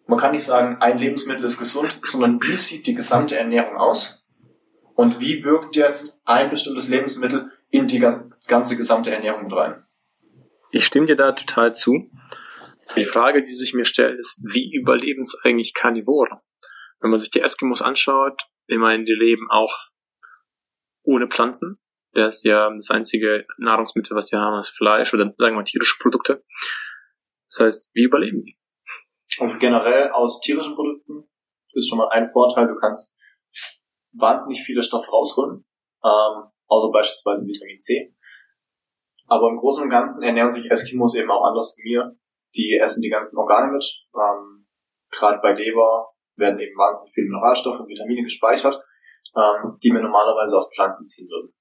man 0.08 0.20
kann 0.20 0.32
nicht 0.32 0.46
sagen, 0.46 0.78
ein 0.80 0.98
Lebensmittel 0.98 1.44
ist 1.44 1.60
gesund, 1.60 2.00
sondern 2.04 2.42
wie 2.44 2.56
sieht 2.56 2.88
die 2.88 2.96
gesamte 2.96 3.36
Ernährung 3.36 3.76
aus 3.76 4.24
und 4.96 5.20
wie 5.20 5.44
wirkt 5.44 5.76
jetzt 5.76 6.22
ein 6.24 6.50
bestimmtes 6.50 6.88
Lebensmittel 6.88 7.52
in 7.74 7.88
die 7.88 8.00
ganze 8.48 8.78
gesamte 8.78 9.10
Ernährung 9.10 9.46
mit 9.46 9.54
rein. 9.54 9.84
Ich 10.70 10.86
stimme 10.86 11.08
dir 11.08 11.16
da 11.16 11.32
total 11.32 11.74
zu. 11.74 12.12
Die 12.96 13.06
Frage, 13.06 13.42
die 13.42 13.54
sich 13.54 13.74
mir 13.74 13.86
stellt, 13.86 14.20
ist, 14.20 14.40
wie 14.44 14.76
überleben 14.76 15.24
es 15.24 15.36
eigentlich 15.44 15.74
Karnivoren? 15.74 16.40
Wenn 17.00 17.10
man 17.10 17.20
sich 17.20 17.32
die 17.32 17.42
Eskimos 17.42 17.82
anschaut, 17.82 18.44
ich 18.68 18.78
meine, 18.78 19.06
die 19.06 19.16
leben 19.16 19.50
auch 19.50 19.76
ohne 21.02 21.28
Pflanzen. 21.28 21.80
Das 22.12 22.38
ist 22.38 22.46
ja 22.46 22.70
das 22.70 22.92
einzige 22.92 23.48
Nahrungsmittel, 23.58 24.16
was 24.16 24.28
die 24.28 24.36
haben, 24.36 24.60
ist 24.60 24.70
Fleisch 24.70 25.12
oder 25.16 25.34
sagen 25.36 25.58
wir 25.58 25.64
tierische 25.64 25.98
Produkte. 26.00 26.46
Das 27.50 27.60
heißt, 27.60 27.90
wie 27.94 28.04
überleben 28.04 28.44
die? 28.44 28.56
Also 29.40 29.58
generell 29.58 30.12
aus 30.12 30.42
tierischen 30.42 30.76
Produkten 30.76 31.28
ist 31.74 31.90
schon 31.90 31.98
mal 31.98 32.10
ein 32.10 32.28
Vorteil, 32.28 32.68
du 32.68 32.76
kannst 32.76 33.16
wahnsinnig 34.12 34.62
viele 34.62 34.84
Stoffe 34.84 35.10
rausholen, 35.10 35.66
ähm, 36.04 36.53
außer 36.74 36.92
beispielsweise 36.92 37.48
Vitamin 37.48 37.80
C. 37.80 38.14
Aber 39.28 39.50
im 39.50 39.58
Großen 39.58 39.84
und 39.84 39.90
Ganzen 39.90 40.24
ernähren 40.24 40.52
sich 40.52 40.70
Eskimos 40.70 41.16
eben 41.16 41.32
auch 41.32 41.46
anders 41.46 41.76
wie 41.78 41.90
mir. 41.90 42.16
Die 42.56 42.78
essen 42.82 43.02
die 43.02 43.10
ganzen 43.10 43.38
Organe 43.38 43.72
mit. 43.72 43.86
Ähm, 44.16 44.68
Gerade 45.10 45.40
bei 45.42 45.54
Leber 45.54 46.14
werden 46.36 46.60
eben 46.60 46.76
wahnsinnig 46.78 47.14
viele 47.14 47.28
Mineralstoffe 47.28 47.80
und 47.80 47.88
Vitamine 47.88 48.24
gespeichert, 48.24 48.82
ähm, 49.36 49.78
die 49.82 49.90
wir 49.90 50.02
normalerweise 50.02 50.58
aus 50.58 50.70
Pflanzen 50.74 51.08
ziehen 51.08 51.30
würden. 51.30 51.54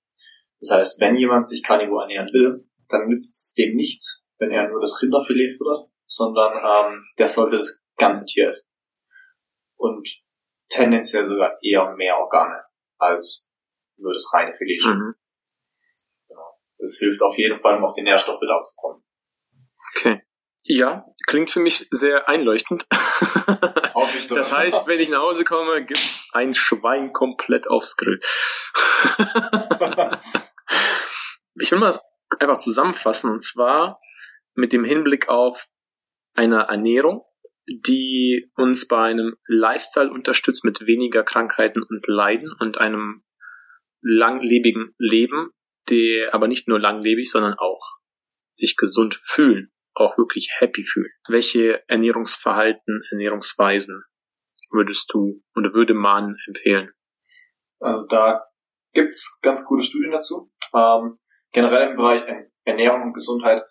Das 0.61 0.71
heißt, 0.71 1.01
wenn 1.01 1.17
jemand 1.17 1.47
sich 1.47 1.63
Carnivore 1.63 2.03
ernähren 2.03 2.33
will, 2.33 2.69
dann 2.89 3.09
nützt 3.09 3.35
es 3.35 3.55
dem 3.55 3.75
nichts, 3.77 4.25
wenn 4.39 4.51
er 4.51 4.69
nur 4.69 4.81
das 4.81 5.01
Rinderfilet 5.03 5.57
füttert, 5.57 5.89
sondern 6.07 6.53
ähm, 6.53 7.05
der 7.19 7.29
sollte 7.29 7.57
das 7.57 7.83
ganze 7.97 8.27
Tier 8.27 8.49
essen. 8.49 8.71
Und 9.77 10.09
tendenziell 10.69 11.25
sogar 11.25 11.59
eher 11.63 11.95
mehr 11.97 12.19
Organe 12.19 12.63
als 12.99 13.51
nur 14.03 14.13
das 14.13 14.31
reine 14.33 14.55
Filet. 14.55 14.81
Mhm. 14.85 15.15
Genau. 16.29 16.59
Das 16.79 16.97
hilft 16.99 17.23
auf 17.23 17.37
jeden 17.39 17.61
Fall, 17.61 17.79
um 17.79 17.85
auf 17.85 17.95
den 17.95 18.05
Nährstoffbedarf 18.05 18.65
zu 18.65 18.77
kommen. 18.77 19.03
Okay. 19.95 20.23
Ja, 20.65 21.07
klingt 21.27 21.51
für 21.51 21.61
mich 21.61 21.89
sehr 21.91 22.29
einleuchtend. 22.29 22.87
das 22.91 24.53
heißt, 24.53 24.87
wenn 24.87 25.01
ich 25.01 25.09
nach 25.11 25.23
Hause 25.23 25.45
komme, 25.45 25.85
gibt's 25.85 26.29
ein 26.33 26.55
Schwein 26.55 27.13
komplett 27.13 27.69
aufs 27.69 27.97
Grill. 27.97 28.21
ich 31.61 31.73
will 31.73 31.79
mal 31.79 31.87
das 31.87 32.01
einfach 32.39 32.59
zusammenfassen 32.59 33.31
und 33.31 33.43
zwar 33.43 34.01
mit 34.55 34.73
dem 34.73 34.85
Hinblick 34.85 35.29
auf 35.29 35.67
einer 36.35 36.63
Ernährung, 36.63 37.25
die 37.67 38.51
uns 38.57 38.87
bei 38.87 39.03
einem 39.03 39.37
Lifestyle 39.47 40.11
unterstützt 40.11 40.65
mit 40.65 40.87
weniger 40.87 41.25
Krankheiten 41.25 41.83
und 41.83 42.07
Leiden 42.07 42.55
und 42.59 42.79
einem 42.79 43.25
langlebigen 44.03 44.95
Leben, 44.99 45.51
der 45.89 46.35
aber 46.35 46.49
nicht 46.49 46.69
nur 46.69 46.79
langlebig, 46.79 47.31
sondern 47.31 47.55
auch 47.55 47.99
sich 48.55 48.77
gesund 48.77 49.15
fühlen, 49.15 49.73
auch 49.95 50.19
wirklich 50.19 50.51
happy 50.59 50.83
fühlen. 50.85 51.11
Welche 51.29 51.83
Ernährungsverhalten, 51.89 53.03
Ernährungsweisen 53.11 54.03
würdest 54.71 55.13
du 55.13 55.43
oder 55.57 55.73
würde 55.75 55.95
man 55.95 56.37
empfehlen? 56.47 56.93
Also 57.81 58.07
da 58.07 58.45
gibt's 58.93 59.39
ganz 59.43 59.65
gute 59.65 59.83
Studien 59.83 60.13
dazu. 60.13 60.51
Ähm, 60.75 61.19
generell 61.53 61.91
im 61.91 61.97
Bereich 61.97 62.23
Ernährung 62.65 63.03
und 63.03 63.13
Gesundheit 63.13 63.63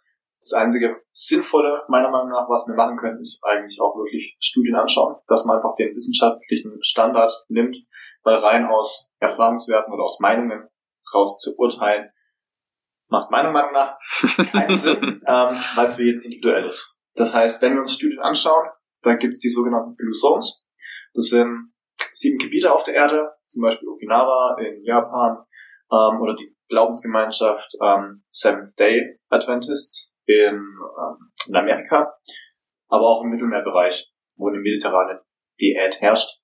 das 0.42 0.54
einzige 0.54 1.00
Sinnvolle, 1.12 1.84
meiner 1.88 2.10
Meinung 2.10 2.30
nach, 2.30 2.50
was 2.50 2.68
wir 2.68 2.76
machen 2.76 2.98
können, 2.98 3.20
ist 3.20 3.44
eigentlich 3.44 3.80
auch 3.80 3.96
wirklich 3.96 4.36
Studien 4.40 4.76
anschauen, 4.76 5.16
dass 5.28 5.46
man 5.46 5.58
einfach 5.58 5.76
den 5.76 5.94
wissenschaftlichen 5.94 6.82
Standard 6.82 7.32
nimmt, 7.48 7.78
weil 8.24 8.38
rein 8.38 8.66
aus 8.66 9.11
Erfahrungswerten 9.22 9.94
oder 9.94 10.04
aus 10.04 10.20
Meinungen 10.20 10.68
raus 11.14 11.40
zu 11.40 11.56
urteilen, 11.58 12.10
macht 13.08 13.32
meiner 13.32 13.52
Meinung 13.52 13.74
nach 13.74 13.98
keinen 14.52 14.78
Sinn, 14.78 15.22
ähm, 15.28 15.58
weil 15.76 15.86
es 15.86 15.96
für 15.96 16.04
jeden 16.04 16.22
individuell 16.22 16.66
ist. 16.66 16.96
Das 17.14 17.34
heißt, 17.34 17.62
wenn 17.62 17.74
wir 17.74 17.82
uns 17.82 17.96
Studien 17.96 18.20
anschauen, 18.20 18.68
dann 19.04 19.20
gibt 19.20 19.34
es 19.34 19.40
die 19.40 19.50
sogenannten 19.50 19.96
Blue 19.96 20.14
Zones. 20.14 20.66
Das 21.14 21.26
sind 21.26 21.74
sieben 22.12 22.38
Gebiete 22.38 22.72
auf 22.74 22.84
der 22.84 22.96
Erde, 22.96 23.32
zum 23.44 23.64
Beispiel 23.64 23.90
Okinawa 23.90 24.58
in 24.60 24.84
Japan 24.84 25.46
ähm, 25.92 26.22
oder 26.22 26.36
die 26.36 26.56
Glaubensgemeinschaft 26.70 27.76
ähm, 27.82 28.24
Seventh 28.32 28.80
Day 28.80 29.20
Adventists 29.30 30.18
in, 30.26 30.56
ähm, 30.56 31.32
in 31.48 31.56
Amerika, 31.56 32.14
aber 32.88 33.04
auch 33.04 33.24
im 33.24 33.30
Mittelmeerbereich, 33.30 34.10
wo 34.38 34.48
eine 34.48 34.60
mediterrane 34.60 35.22
Diät 35.60 36.00
herrscht. 36.00 36.40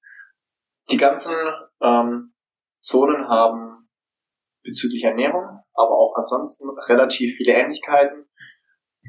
Die 0.91 0.97
ganzen 0.97 1.35
ähm, 1.81 2.33
Zonen 2.87 3.27
haben 3.27 3.89
bezüglich 4.63 5.03
Ernährung, 5.03 5.59
aber 5.73 5.97
auch 5.97 6.15
ansonsten 6.15 6.69
relativ 6.87 7.35
viele 7.35 7.53
Ähnlichkeiten. 7.53 8.29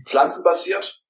Pflanzenbasiert, 0.05 1.03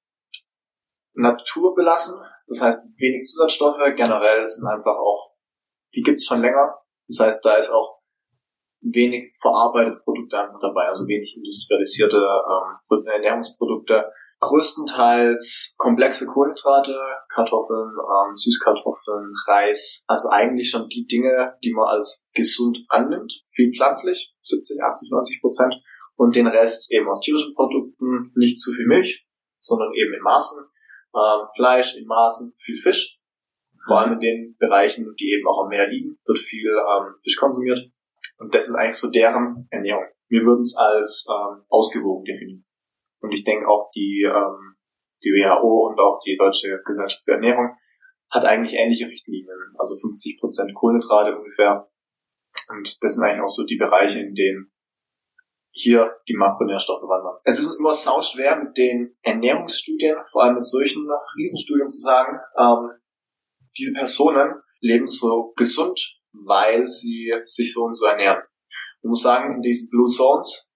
naturbelassen, 1.15 2.21
das 2.47 2.61
heißt 2.61 2.81
wenig 2.97 3.27
Zusatzstoffe, 3.27 3.79
generell 3.97 4.47
sind 4.47 4.67
einfach 4.67 4.97
auch, 4.97 5.35
die 5.95 6.03
gibt's 6.03 6.27
schon 6.27 6.41
länger. 6.41 6.79
Das 7.09 7.21
heißt, 7.21 7.45
da 7.45 7.57
ist 7.57 7.71
auch 7.71 8.01
wenig 8.81 9.35
verarbeitete 9.41 10.01
Produkte 10.05 10.37
dabei, 10.61 10.87
also 10.87 11.07
wenig 11.07 11.35
industrialisierte 11.37 12.17
ähm, 12.17 13.07
Ernährungsprodukte. 13.07 14.11
Größtenteils 14.41 15.75
komplexe 15.79 16.27
Kohlenhydrate, 16.27 16.97
Kartoffeln, 17.29 17.91
ähm, 17.91 18.37
Süßkartoffeln, 18.37 19.33
Reis, 19.47 20.05
also 20.07 20.29
eigentlich 20.31 20.71
schon 20.71 20.89
die 20.89 21.07
Dinge, 21.07 21.57
die 21.65 21.73
man 21.73 21.89
als 21.89 22.29
gesund 22.35 22.79
annimmt, 22.89 23.43
viel 23.53 23.73
pflanzlich, 23.73 24.35
70, 24.43 24.83
80, 24.83 25.11
90 25.11 25.41
Prozent, 25.41 25.75
und 26.17 26.35
den 26.37 26.47
Rest 26.47 26.91
eben 26.93 27.09
aus 27.09 27.21
tierischen 27.21 27.55
Produkten, 27.55 28.33
nicht 28.35 28.61
zu 28.61 28.73
viel 28.73 28.87
Milch, 28.87 29.27
sondern 29.59 29.93
eben 29.95 30.15
in 30.15 30.23
Maßen, 30.23 30.65
ähm, 31.15 31.47
Fleisch 31.57 31.97
in 31.97 32.07
Maßen, 32.07 32.55
viel 32.59 32.77
Fisch, 32.77 33.21
vor 33.87 34.01
allem 34.01 34.15
in 34.15 34.21
den 34.21 34.57
Bereichen, 34.59 35.15
die 35.19 35.33
eben 35.33 35.47
auch 35.49 35.65
am 35.65 35.69
Meer 35.69 35.89
liegen, 35.89 36.19
wird 36.25 36.39
viel 36.39 36.71
ähm, 36.71 37.15
Fisch 37.23 37.37
konsumiert 37.37 37.91
und 38.39 38.55
das 38.55 38.69
ist 38.69 38.75
eigentlich 38.75 38.97
so 38.97 39.11
deren 39.11 39.67
Ernährung. 39.71 40.05
Wir 40.29 40.43
würden 40.43 40.63
es 40.63 40.77
als 40.77 41.27
ähm, 41.29 41.65
ausgewogen 41.69 42.25
definieren. 42.25 42.65
Und 43.21 43.33
ich 43.33 43.45
denke 43.45 43.69
auch 43.69 43.91
die, 43.95 44.25
ähm, 44.25 44.77
die 45.23 45.31
WHO 45.31 45.89
und 45.89 46.01
auch 46.01 46.21
die 46.25 46.37
Deutsche 46.37 46.81
Gesellschaft 46.85 47.25
für 47.25 47.33
Ernährung 47.33 47.77
hat 48.31 48.45
eigentlich 48.45 48.75
ähnliche 48.75 49.07
Richtlinien. 49.07 49.75
Also 49.79 49.97
50 49.97 50.39
Prozent 50.41 50.75
Kohlenhydrate 50.75 51.37
ungefähr. 51.37 51.91
Und 52.69 53.03
das 53.03 53.15
sind 53.15 53.25
eigentlich 53.25 53.43
auch 53.43 53.49
so 53.49 53.65
die 53.65 53.77
Bereiche, 53.77 54.21
in 54.21 54.35
denen 54.35 54.73
hier 55.71 56.17
die 56.29 56.35
Makronährstoffe 56.35 57.03
wandern. 57.03 57.41
Es 57.45 57.59
ist 57.59 57.77
immer 57.79 57.95
sau 57.95 58.21
schwer 58.23 58.57
mit 58.57 58.77
den 58.77 59.17
Ernährungsstudien, 59.23 60.17
vor 60.31 60.43
allem 60.43 60.57
mit 60.57 60.65
solchen 60.65 61.09
Riesenstudien 61.37 61.89
zu 61.89 62.01
sagen, 62.01 62.39
ähm, 62.59 62.91
diese 63.77 63.93
Personen 63.93 64.55
leben 64.81 65.07
so 65.07 65.53
gesund 65.57 66.19
weil 66.33 66.87
sie 66.87 67.33
sich 67.45 67.73
so 67.73 67.85
und 67.85 67.95
so 67.95 68.07
ernähren. 68.07 68.43
Ich 69.03 69.09
muss 69.09 69.23
sagen, 69.23 69.57
in 69.57 69.63
diesen 69.63 69.89
Blue 69.91 70.09
Zones, 70.09 70.68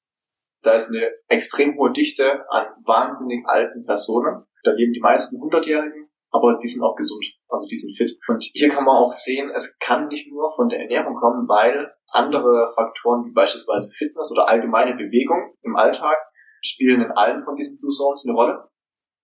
da 0.62 0.74
ist 0.74 0.88
eine 0.88 1.10
extrem 1.28 1.76
hohe 1.76 1.92
Dichte 1.92 2.44
an 2.48 2.66
wahnsinnig 2.84 3.44
alten 3.46 3.84
Personen. 3.84 4.44
Da 4.62 4.72
leben 4.72 4.92
die 4.92 5.00
meisten 5.00 5.40
Hundertjährigen, 5.40 6.08
aber 6.30 6.58
die 6.62 6.68
sind 6.68 6.82
auch 6.82 6.94
gesund, 6.96 7.26
also 7.48 7.66
die 7.68 7.76
sind 7.76 7.96
fit. 7.96 8.16
Und 8.28 8.42
hier 8.54 8.68
kann 8.68 8.84
man 8.84 8.96
auch 8.96 9.12
sehen, 9.12 9.50
es 9.54 9.78
kann 9.78 10.08
nicht 10.08 10.30
nur 10.30 10.54
von 10.54 10.68
der 10.68 10.80
Ernährung 10.80 11.14
kommen, 11.16 11.48
weil 11.48 11.92
andere 12.08 12.70
Faktoren 12.74 13.24
wie 13.24 13.32
beispielsweise 13.32 13.92
Fitness 13.96 14.32
oder 14.32 14.48
allgemeine 14.48 14.94
Bewegung 14.94 15.54
im 15.62 15.76
Alltag 15.76 16.16
spielen 16.62 17.02
in 17.02 17.10
allen 17.10 17.42
von 17.42 17.56
diesen 17.56 17.78
Blue 17.78 17.90
Zones 17.90 18.24
eine 18.26 18.34
Rolle. 18.34 18.68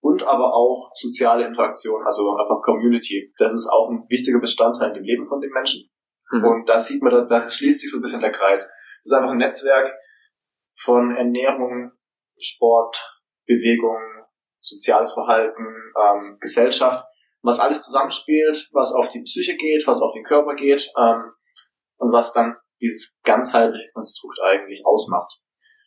und 0.01 0.23
aber 0.27 0.55
auch 0.55 0.91
soziale 0.95 1.45
Interaktion, 1.45 2.05
also 2.05 2.37
einfach 2.37 2.61
Community. 2.63 3.33
Das 3.39 3.53
ist 3.53 3.69
auch 3.69 3.91
ein 3.91 4.05
wichtiger 4.09 4.41
Bestandteil 4.41 4.97
im 4.97 5.03
Leben 5.03 5.27
von 5.27 5.41
den 5.41 5.51
Menschen. 5.51 5.89
Mhm. 6.31 6.45
Und 6.45 6.69
da 6.69 6.79
sieht 6.79 7.03
man, 7.03 7.27
da 7.27 7.49
schließt 7.49 7.81
sich 7.81 7.91
so 7.91 7.99
ein 7.99 8.03
bisschen 8.03 8.21
der 8.21 8.33
Kreis. 8.33 8.71
Das 9.03 9.07
ist 9.07 9.13
einfach 9.13 9.33
ein 9.33 9.39
Netzwerk 9.39 9.93
von 10.79 11.17
Ernährung, 11.17 11.93
Sport, 12.39 13.21
Bewegung, 13.47 13.99
soziales 14.61 15.13
Verhalten, 15.13 15.65
ähm, 15.97 16.39
Gesellschaft, 16.41 17.05
was 17.43 17.61
alles 17.61 17.83
zusammenspielt, 17.83 18.69
was 18.73 18.93
auf 18.93 19.09
die 19.11 19.23
Psyche 19.23 19.57
geht, 19.57 19.87
was 19.87 20.03
auf 20.03 20.13
den 20.13 20.25
Körper 20.25 20.55
geht 20.55 20.91
ähm, 20.99 21.33
und 21.99 22.13
was 22.13 22.33
dann 22.33 22.57
dieses 22.81 23.21
ganzheitliche 23.23 23.91
Konstrukt 23.93 24.39
eigentlich 24.45 24.85
ausmacht. 24.85 25.41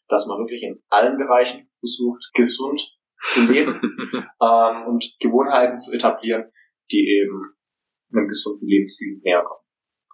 Dass 0.08 0.28
man 0.28 0.40
wirklich 0.40 0.64
in 0.64 0.84
allen 0.90 1.18
Bereichen 1.18 1.70
versucht, 1.80 2.32
gesund 2.34 2.82
zu 3.22 3.46
leben 3.46 3.80
ähm, 4.42 4.88
und 4.88 5.16
Gewohnheiten 5.20 5.78
zu 5.78 5.94
etablieren, 5.94 6.52
die 6.92 7.22
eben 7.22 7.56
einem 8.14 8.28
gesunden 8.28 8.68
Lebensstil 8.68 9.20
näher 9.24 9.44
kommen. 9.44 9.61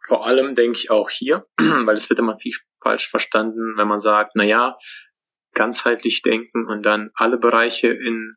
Vor 0.08 0.26
allem 0.26 0.56
denke 0.56 0.78
ich 0.78 0.90
auch 0.90 1.10
hier, 1.10 1.46
weil 1.58 1.96
es 1.96 2.10
wird 2.10 2.20
immer 2.20 2.38
viel 2.40 2.54
falsch 2.82 3.10
verstanden, 3.10 3.76
wenn 3.76 3.90
man 3.90 4.00
sagt, 4.00 4.32
na 4.36 4.46
ja, 4.46 4.78
ganzheitlich 5.54 6.22
denken 6.22 6.66
und 6.66 6.84
dann 6.84 7.12
alle 7.14 7.38
Bereiche 7.38 7.90
in, 7.90 8.36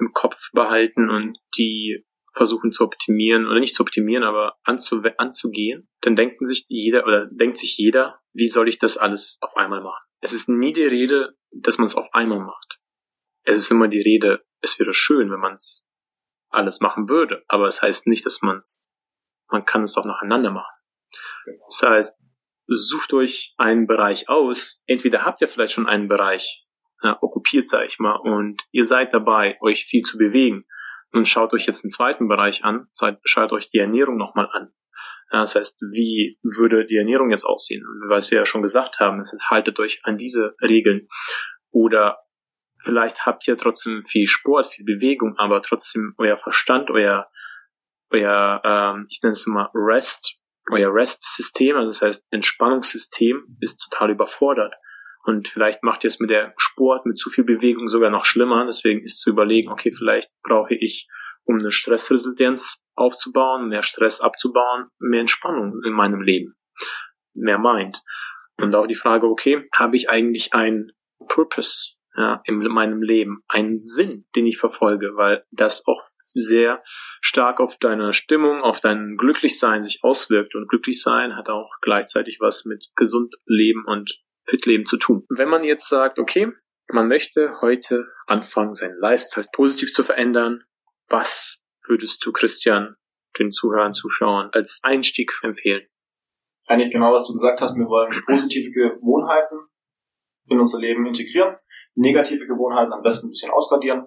im 0.00 0.10
Kopf 0.12 0.50
behalten 0.52 1.08
und 1.08 1.38
die 1.56 2.04
versuchen 2.32 2.72
zu 2.72 2.82
optimieren 2.84 3.46
oder 3.46 3.60
nicht 3.60 3.74
zu 3.74 3.84
optimieren, 3.84 4.24
aber 4.24 4.56
anzu, 4.64 5.00
anzugehen, 5.16 5.88
dann 6.00 6.16
denken 6.16 6.44
sich 6.44 6.64
jeder 6.68 7.04
oder 7.04 7.26
denkt 7.26 7.56
sich 7.56 7.76
jeder, 7.76 8.18
wie 8.32 8.48
soll 8.48 8.68
ich 8.68 8.78
das 8.78 8.96
alles 8.96 9.38
auf 9.42 9.56
einmal 9.56 9.82
machen? 9.82 10.04
Es 10.20 10.32
ist 10.32 10.48
nie 10.48 10.72
die 10.72 10.86
Rede, 10.86 11.36
dass 11.52 11.78
man 11.78 11.86
es 11.86 11.94
auf 11.94 12.12
einmal 12.14 12.40
macht. 12.40 12.80
Es 13.44 13.56
ist 13.56 13.70
immer 13.70 13.86
die 13.86 14.02
Rede, 14.02 14.44
es 14.60 14.78
wäre 14.80 14.92
schön, 14.92 15.30
wenn 15.30 15.40
man 15.40 15.54
es 15.54 15.88
alles 16.48 16.80
machen 16.80 17.08
würde, 17.08 17.44
aber 17.46 17.68
es 17.68 17.80
heißt 17.80 18.08
nicht, 18.08 18.26
dass 18.26 18.42
man 18.42 18.58
es, 18.58 18.96
man 19.50 19.64
kann 19.64 19.84
es 19.84 19.96
auch 19.96 20.04
nacheinander 20.04 20.50
machen. 20.50 20.79
Das 21.66 21.82
heißt, 21.82 22.20
sucht 22.66 23.12
euch 23.12 23.54
einen 23.58 23.86
Bereich 23.86 24.28
aus. 24.28 24.84
Entweder 24.86 25.24
habt 25.24 25.40
ihr 25.40 25.48
vielleicht 25.48 25.72
schon 25.72 25.88
einen 25.88 26.08
Bereich 26.08 26.66
ja, 27.02 27.18
okkupiert, 27.20 27.68
sag 27.68 27.86
ich 27.86 27.98
mal, 27.98 28.16
und 28.16 28.62
ihr 28.70 28.84
seid 28.84 29.14
dabei, 29.14 29.56
euch 29.60 29.84
viel 29.84 30.02
zu 30.02 30.18
bewegen. 30.18 30.66
Und 31.12 31.26
schaut 31.26 31.52
euch 31.52 31.66
jetzt 31.66 31.84
einen 31.84 31.90
zweiten 31.90 32.28
Bereich 32.28 32.64
an, 32.64 32.86
schaut 33.24 33.52
euch 33.52 33.70
die 33.70 33.78
Ernährung 33.78 34.16
nochmal 34.16 34.48
an. 34.52 34.72
Das 35.30 35.54
heißt, 35.54 35.82
wie 35.92 36.38
würde 36.42 36.86
die 36.86 36.96
Ernährung 36.96 37.30
jetzt 37.30 37.44
aussehen? 37.44 37.84
Was 38.08 38.30
wir 38.30 38.38
ja 38.38 38.44
schon 38.44 38.62
gesagt 38.62 39.00
haben, 39.00 39.20
ist, 39.20 39.36
haltet 39.48 39.78
euch 39.78 40.00
an 40.04 40.18
diese 40.18 40.56
Regeln. 40.60 41.08
Oder 41.70 42.18
vielleicht 42.82 43.26
habt 43.26 43.46
ihr 43.46 43.56
trotzdem 43.56 44.04
viel 44.04 44.26
Sport, 44.26 44.66
viel 44.66 44.84
Bewegung, 44.84 45.36
aber 45.38 45.62
trotzdem 45.62 46.14
euer 46.18 46.36
Verstand, 46.36 46.90
euer, 46.90 47.28
euer 48.10 48.60
ähm, 48.64 49.06
ich 49.08 49.20
nenne 49.22 49.32
es 49.32 49.46
immer 49.46 49.70
Rest, 49.72 50.39
euer 50.72 50.92
Rest-System, 50.92 51.76
also 51.76 51.88
das 51.88 52.02
heißt 52.02 52.26
Entspannungssystem, 52.30 53.56
ist 53.60 53.78
total 53.88 54.10
überfordert. 54.10 54.74
Und 55.24 55.48
vielleicht 55.48 55.82
macht 55.82 56.04
ihr 56.04 56.08
es 56.08 56.20
mit 56.20 56.30
der 56.30 56.54
Sport, 56.56 57.06
mit 57.06 57.18
zu 57.18 57.30
viel 57.30 57.44
Bewegung 57.44 57.88
sogar 57.88 58.10
noch 58.10 58.24
schlimmer. 58.24 58.64
Deswegen 58.66 59.02
ist 59.04 59.20
zu 59.20 59.30
überlegen, 59.30 59.70
okay, 59.70 59.92
vielleicht 59.92 60.30
brauche 60.42 60.74
ich, 60.74 61.08
um 61.44 61.58
eine 61.58 61.70
Stressresilienz 61.70 62.86
aufzubauen, 62.94 63.68
mehr 63.68 63.82
Stress 63.82 64.20
abzubauen, 64.20 64.88
mehr 64.98 65.20
Entspannung 65.20 65.80
in 65.84 65.92
meinem 65.92 66.22
Leben. 66.22 66.54
Mehr 67.34 67.58
Mind. 67.58 68.02
Und 68.58 68.74
auch 68.74 68.86
die 68.86 68.94
Frage, 68.94 69.26
okay, 69.26 69.68
habe 69.74 69.96
ich 69.96 70.10
eigentlich 70.10 70.54
einen 70.54 70.92
Purpose 71.28 71.96
ja, 72.16 72.42
in 72.44 72.58
meinem 72.58 73.02
Leben, 73.02 73.42
einen 73.48 73.78
Sinn, 73.78 74.26
den 74.34 74.46
ich 74.46 74.58
verfolge, 74.58 75.16
weil 75.16 75.44
das 75.50 75.86
auch 75.86 76.02
sehr 76.16 76.82
stark 77.20 77.60
auf 77.60 77.78
deine 77.78 78.12
Stimmung, 78.12 78.62
auf 78.62 78.80
dein 78.80 79.16
Glücklichsein 79.16 79.84
sich 79.84 80.00
auswirkt. 80.02 80.54
Und 80.54 80.68
Glücklichsein 80.68 81.36
hat 81.36 81.48
auch 81.48 81.70
gleichzeitig 81.82 82.38
was 82.40 82.64
mit 82.64 82.90
gesund 82.96 83.36
leben 83.46 83.84
und 83.86 84.20
fit 84.44 84.66
leben 84.66 84.86
zu 84.86 84.96
tun. 84.96 85.24
Wenn 85.28 85.48
man 85.48 85.64
jetzt 85.64 85.88
sagt, 85.88 86.18
okay, 86.18 86.52
man 86.92 87.08
möchte 87.08 87.60
heute 87.60 88.06
anfangen, 88.26 88.74
seinen 88.74 88.98
Lifestyle 88.98 89.46
positiv 89.52 89.92
zu 89.92 90.02
verändern, 90.02 90.64
was 91.08 91.68
würdest 91.86 92.24
du, 92.24 92.32
Christian, 92.32 92.96
den 93.38 93.50
Zuhörern, 93.50 93.92
Zuschauern 93.92 94.50
als 94.52 94.80
Einstieg 94.82 95.32
empfehlen? 95.42 95.86
Eigentlich 96.66 96.92
genau, 96.92 97.12
was 97.12 97.26
du 97.26 97.32
gesagt 97.32 97.60
hast. 97.60 97.76
Wir 97.76 97.86
wollen 97.86 98.10
positive 98.26 98.70
Gewohnheiten 98.70 99.58
in 100.46 100.60
unser 100.60 100.78
Leben 100.78 101.06
integrieren, 101.06 101.56
negative 101.94 102.46
Gewohnheiten 102.46 102.92
am 102.92 103.02
besten 103.02 103.26
ein 103.26 103.30
bisschen 103.30 103.50
ausradieren. 103.50 104.06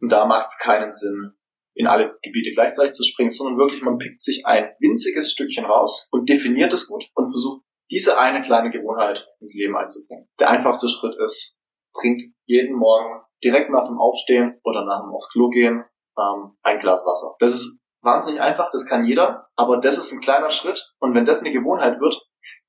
Und 0.00 0.10
da 0.10 0.24
macht 0.24 0.46
es 0.48 0.58
keinen 0.58 0.90
Sinn, 0.90 1.32
in 1.74 1.86
alle 1.86 2.18
Gebiete 2.22 2.50
gleichzeitig 2.52 2.92
zu 2.92 3.04
springen, 3.04 3.30
sondern 3.30 3.58
wirklich, 3.58 3.82
man 3.82 3.98
pickt 3.98 4.20
sich 4.20 4.44
ein 4.46 4.70
winziges 4.80 5.32
Stückchen 5.32 5.64
raus 5.64 6.08
und 6.10 6.28
definiert 6.28 6.72
es 6.72 6.86
gut 6.86 7.04
und 7.14 7.26
versucht, 7.30 7.62
diese 7.90 8.18
eine 8.18 8.40
kleine 8.40 8.70
Gewohnheit 8.70 9.28
ins 9.40 9.54
Leben 9.54 9.76
einzubringen. 9.76 10.28
Der 10.38 10.50
einfachste 10.50 10.88
Schritt 10.88 11.16
ist, 11.24 11.58
trinkt 11.98 12.22
jeden 12.46 12.76
Morgen 12.76 13.22
direkt 13.42 13.70
nach 13.70 13.86
dem 13.86 13.98
Aufstehen 13.98 14.60
oder 14.64 14.84
nach 14.84 15.02
dem 15.02 15.12
aufs 15.14 15.28
Klo 15.30 15.48
gehen 15.48 15.84
ähm, 16.18 16.52
ein 16.62 16.78
Glas 16.78 17.04
Wasser. 17.06 17.34
Das 17.38 17.54
ist 17.54 17.80
wahnsinnig 18.02 18.40
einfach, 18.40 18.70
das 18.70 18.86
kann 18.86 19.04
jeder, 19.04 19.48
aber 19.56 19.78
das 19.78 19.98
ist 19.98 20.12
ein 20.12 20.20
kleiner 20.20 20.50
Schritt 20.50 20.92
und 21.00 21.14
wenn 21.14 21.24
das 21.24 21.40
eine 21.40 21.52
Gewohnheit 21.52 22.00
wird, 22.00 22.20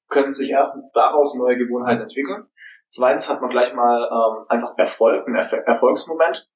können 0.10 0.32
sich 0.32 0.50
erstens 0.50 0.92
daraus 0.94 1.36
neue 1.36 1.58
Gewohnheiten 1.58 2.02
entwickeln. 2.02 2.48
Zweitens 2.90 3.30
hat 3.30 3.40
man 3.40 3.50
gleich 3.50 3.74
mal 3.74 4.10
ähm, 4.12 4.46
einfach 4.50 4.78
Erfolg, 4.78 5.26
ein 5.28 5.36
Erf 5.36 5.54
Erfolgsmoment 5.54 6.50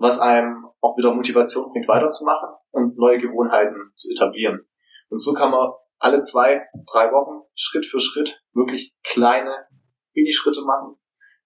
was 0.00 0.18
einem 0.18 0.66
auch 0.80 0.96
wieder 0.96 1.14
Motivation 1.14 1.70
bringt, 1.70 1.86
weiterzumachen 1.86 2.48
und 2.70 2.96
neue 2.96 3.18
Gewohnheiten 3.18 3.92
zu 3.94 4.10
etablieren. 4.10 4.66
Und 5.10 5.18
so 5.18 5.34
kann 5.34 5.50
man 5.50 5.72
alle 5.98 6.22
zwei, 6.22 6.62
drei 6.90 7.12
Wochen 7.12 7.46
Schritt 7.54 7.84
für 7.84 8.00
Schritt 8.00 8.42
wirklich 8.54 8.96
kleine 9.04 9.66
Minischritte 10.14 10.62
machen, 10.62 10.96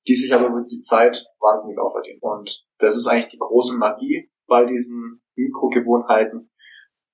die 0.07 0.15
sich 0.15 0.33
aber 0.33 0.47
über 0.47 0.63
die 0.63 0.79
Zeit 0.79 1.27
wahnsinnig 1.41 1.79
aufverdienen. 1.81 2.21
Und 2.23 2.65
das 2.79 2.97
ist 2.97 3.09
eigentlich 3.09 3.29
die 3.29 3.39
große 3.39 3.77
Magie 3.77 4.31
bei 4.47 4.65
diesen 4.65 5.21
Mikrogewohnheiten, 5.35 6.53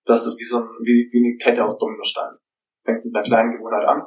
dass 0.05 0.27
es 0.27 0.39
wie 0.39 0.45
so 0.45 0.59
ein, 0.59 0.69
wie, 0.83 1.09
wie 1.11 1.27
eine 1.27 1.37
Kette 1.39 1.65
aus 1.65 1.79
Dominosteinen. 1.79 2.39
Fängst 2.85 3.07
mit 3.07 3.15
einer 3.15 3.25
kleinen 3.25 3.53
Gewohnheit 3.53 3.87
an 3.87 4.03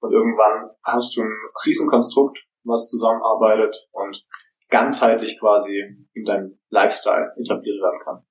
und 0.00 0.12
irgendwann 0.12 0.70
hast 0.84 1.16
du 1.16 1.22
ein 1.22 1.36
Riesenkonstrukt, 1.64 2.38
was 2.62 2.86
zusammenarbeitet 2.86 3.88
und 3.90 4.24
ganzheitlich 4.68 5.38
quasi 5.38 6.06
in 6.12 6.24
deinem 6.24 6.58
Lifestyle 6.70 7.32
etabliert 7.36 7.80
werden 7.80 8.00
kann. 8.04 8.26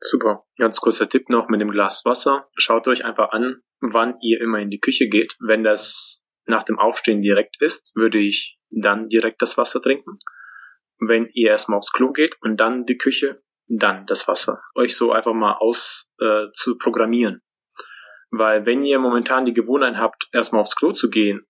Super. 0.00 0.44
Ganz 0.58 0.80
kurzer 0.80 1.08
Tipp 1.08 1.28
noch 1.28 1.48
mit 1.48 1.60
dem 1.60 1.70
Glas 1.70 2.04
Wasser. 2.04 2.48
Schaut 2.56 2.86
euch 2.86 3.04
einfach 3.04 3.32
an, 3.32 3.62
wann 3.80 4.16
ihr 4.20 4.40
immer 4.40 4.58
in 4.60 4.70
die 4.70 4.80
Küche 4.80 5.08
geht. 5.08 5.34
Wenn 5.40 5.64
das 5.64 6.24
nach 6.46 6.62
dem 6.62 6.78
Aufstehen 6.78 7.20
direkt 7.20 7.60
ist, 7.60 7.94
würde 7.96 8.18
ich 8.18 8.58
dann 8.70 9.08
direkt 9.08 9.42
das 9.42 9.58
Wasser 9.58 9.82
trinken. 9.82 10.18
Wenn 10.98 11.28
ihr 11.32 11.50
erstmal 11.50 11.78
aufs 11.78 11.92
Klo 11.92 12.12
geht 12.12 12.36
und 12.42 12.58
dann 12.58 12.84
die 12.84 12.96
Küche, 12.96 13.42
dann 13.66 14.06
das 14.06 14.28
Wasser. 14.28 14.62
Euch 14.74 14.96
so 14.96 15.12
einfach 15.12 15.34
mal 15.34 15.54
aus 15.54 16.14
äh, 16.20 16.46
zu 16.52 16.78
programmieren. 16.78 17.42
Weil 18.30 18.66
wenn 18.66 18.84
ihr 18.84 18.98
momentan 18.98 19.44
die 19.44 19.52
Gewohnheit 19.52 19.96
habt, 19.96 20.28
erstmal 20.32 20.62
aufs 20.62 20.76
Klo 20.76 20.92
zu 20.92 21.10
gehen 21.10 21.46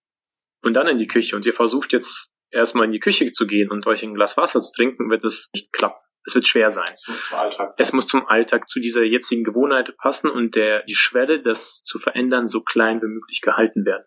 und 0.62 0.74
dann 0.74 0.88
in 0.88 0.98
die 0.98 1.06
Küche 1.06 1.36
und 1.36 1.46
ihr 1.46 1.52
versucht 1.52 1.92
jetzt 1.92 2.34
erstmal 2.50 2.86
in 2.86 2.92
die 2.92 3.00
Küche 3.00 3.30
zu 3.32 3.46
gehen 3.46 3.70
und 3.70 3.86
euch 3.86 4.02
ein 4.02 4.14
Glas 4.14 4.36
Wasser 4.36 4.60
zu 4.60 4.72
trinken, 4.72 5.10
wird 5.10 5.24
es 5.24 5.50
nicht 5.54 5.72
klappen. 5.72 5.98
Es 6.24 6.34
wird 6.34 6.46
schwer 6.46 6.70
sein. 6.70 6.90
Es 6.92 7.08
muss 7.08 7.22
zum 7.22 7.38
Alltag. 7.38 7.74
Es 7.78 7.92
muss 7.92 8.06
zum 8.06 8.26
Alltag, 8.26 8.68
zu 8.68 8.80
dieser 8.80 9.02
jetzigen 9.02 9.44
Gewohnheit 9.44 9.96
passen 9.96 10.30
und 10.30 10.56
der, 10.56 10.82
die 10.82 10.94
Schwelle, 10.94 11.42
das 11.42 11.82
zu 11.84 11.98
verändern, 11.98 12.46
so 12.46 12.62
klein 12.62 13.00
wie 13.00 13.06
möglich 13.06 13.40
gehalten 13.40 13.86
werden. 13.86 14.04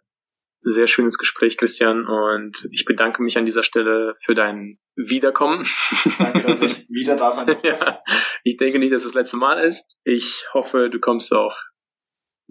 Sehr 0.63 0.85
schönes 0.85 1.17
Gespräch, 1.17 1.57
Christian, 1.57 2.05
und 2.05 2.67
ich 2.71 2.85
bedanke 2.85 3.23
mich 3.23 3.39
an 3.39 3.45
dieser 3.45 3.63
Stelle 3.63 4.13
für 4.23 4.35
dein 4.35 4.77
Wiederkommen. 4.95 5.65
Danke, 6.19 6.43
dass 6.43 6.61
ich 6.61 6.85
wieder 6.89 7.15
da 7.15 7.31
sein 7.31 7.47
durfte. 7.47 7.67
ja, 7.67 8.03
ich 8.43 8.57
denke 8.57 8.77
nicht, 8.77 8.93
dass 8.93 9.01
es 9.01 9.13
das 9.13 9.15
letzte 9.15 9.37
Mal 9.37 9.57
ist. 9.63 9.97
Ich 10.03 10.45
hoffe, 10.53 10.91
du 10.91 10.99
kommst 10.99 11.33
auch 11.33 11.57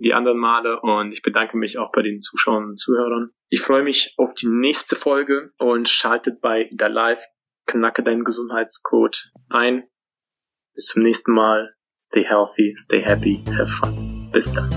die 0.01 0.15
anderen 0.15 0.39
Male 0.39 0.81
und 0.81 1.13
ich 1.13 1.23
bedanke 1.23 1.57
mich 1.57 1.79
auch 1.79 1.93
bei 1.93 2.03
den 2.03 2.21
Zuschauern 2.21 2.71
und 2.71 2.79
Zuhörern. 2.79 3.31
Ich 3.49 3.61
freue 3.61 3.83
mich 3.83 4.15
auf 4.17 4.35
die 4.35 4.49
nächste 4.49 4.97
Folge 4.97 5.53
und 5.59 5.89
schaltet 5.89 6.41
bei 6.41 6.69
der 6.73 6.89
Live 6.89 7.25
Knacke 7.67 8.03
deinen 8.03 8.25
Gesundheitscode 8.25 9.31
ein. 9.49 9.85
Bis 10.75 10.87
zum 10.87 11.03
nächsten 11.03 11.33
Mal. 11.33 11.75
Stay 11.99 12.25
healthy, 12.25 12.75
stay 12.77 13.03
happy, 13.03 13.45
have 13.59 13.67
fun. 13.67 14.31
Bis 14.33 14.53
dann. 14.53 14.71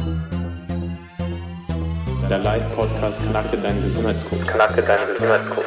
Der 2.30 2.40
Live 2.40 2.76
Podcast 2.76 3.22
Knacke 3.30 3.58
deinen 3.58 3.82
Gesundheitscode. 3.82 4.48
Knacke 4.48 4.82
deinen 4.82 5.08
Gesundheitscode. 5.08 5.66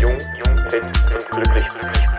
Jung, 0.00 0.18
jung, 0.18 0.70
fit 0.70 0.82
und 0.82 1.30
glücklich. 1.30 1.68
glücklich. 1.68 2.15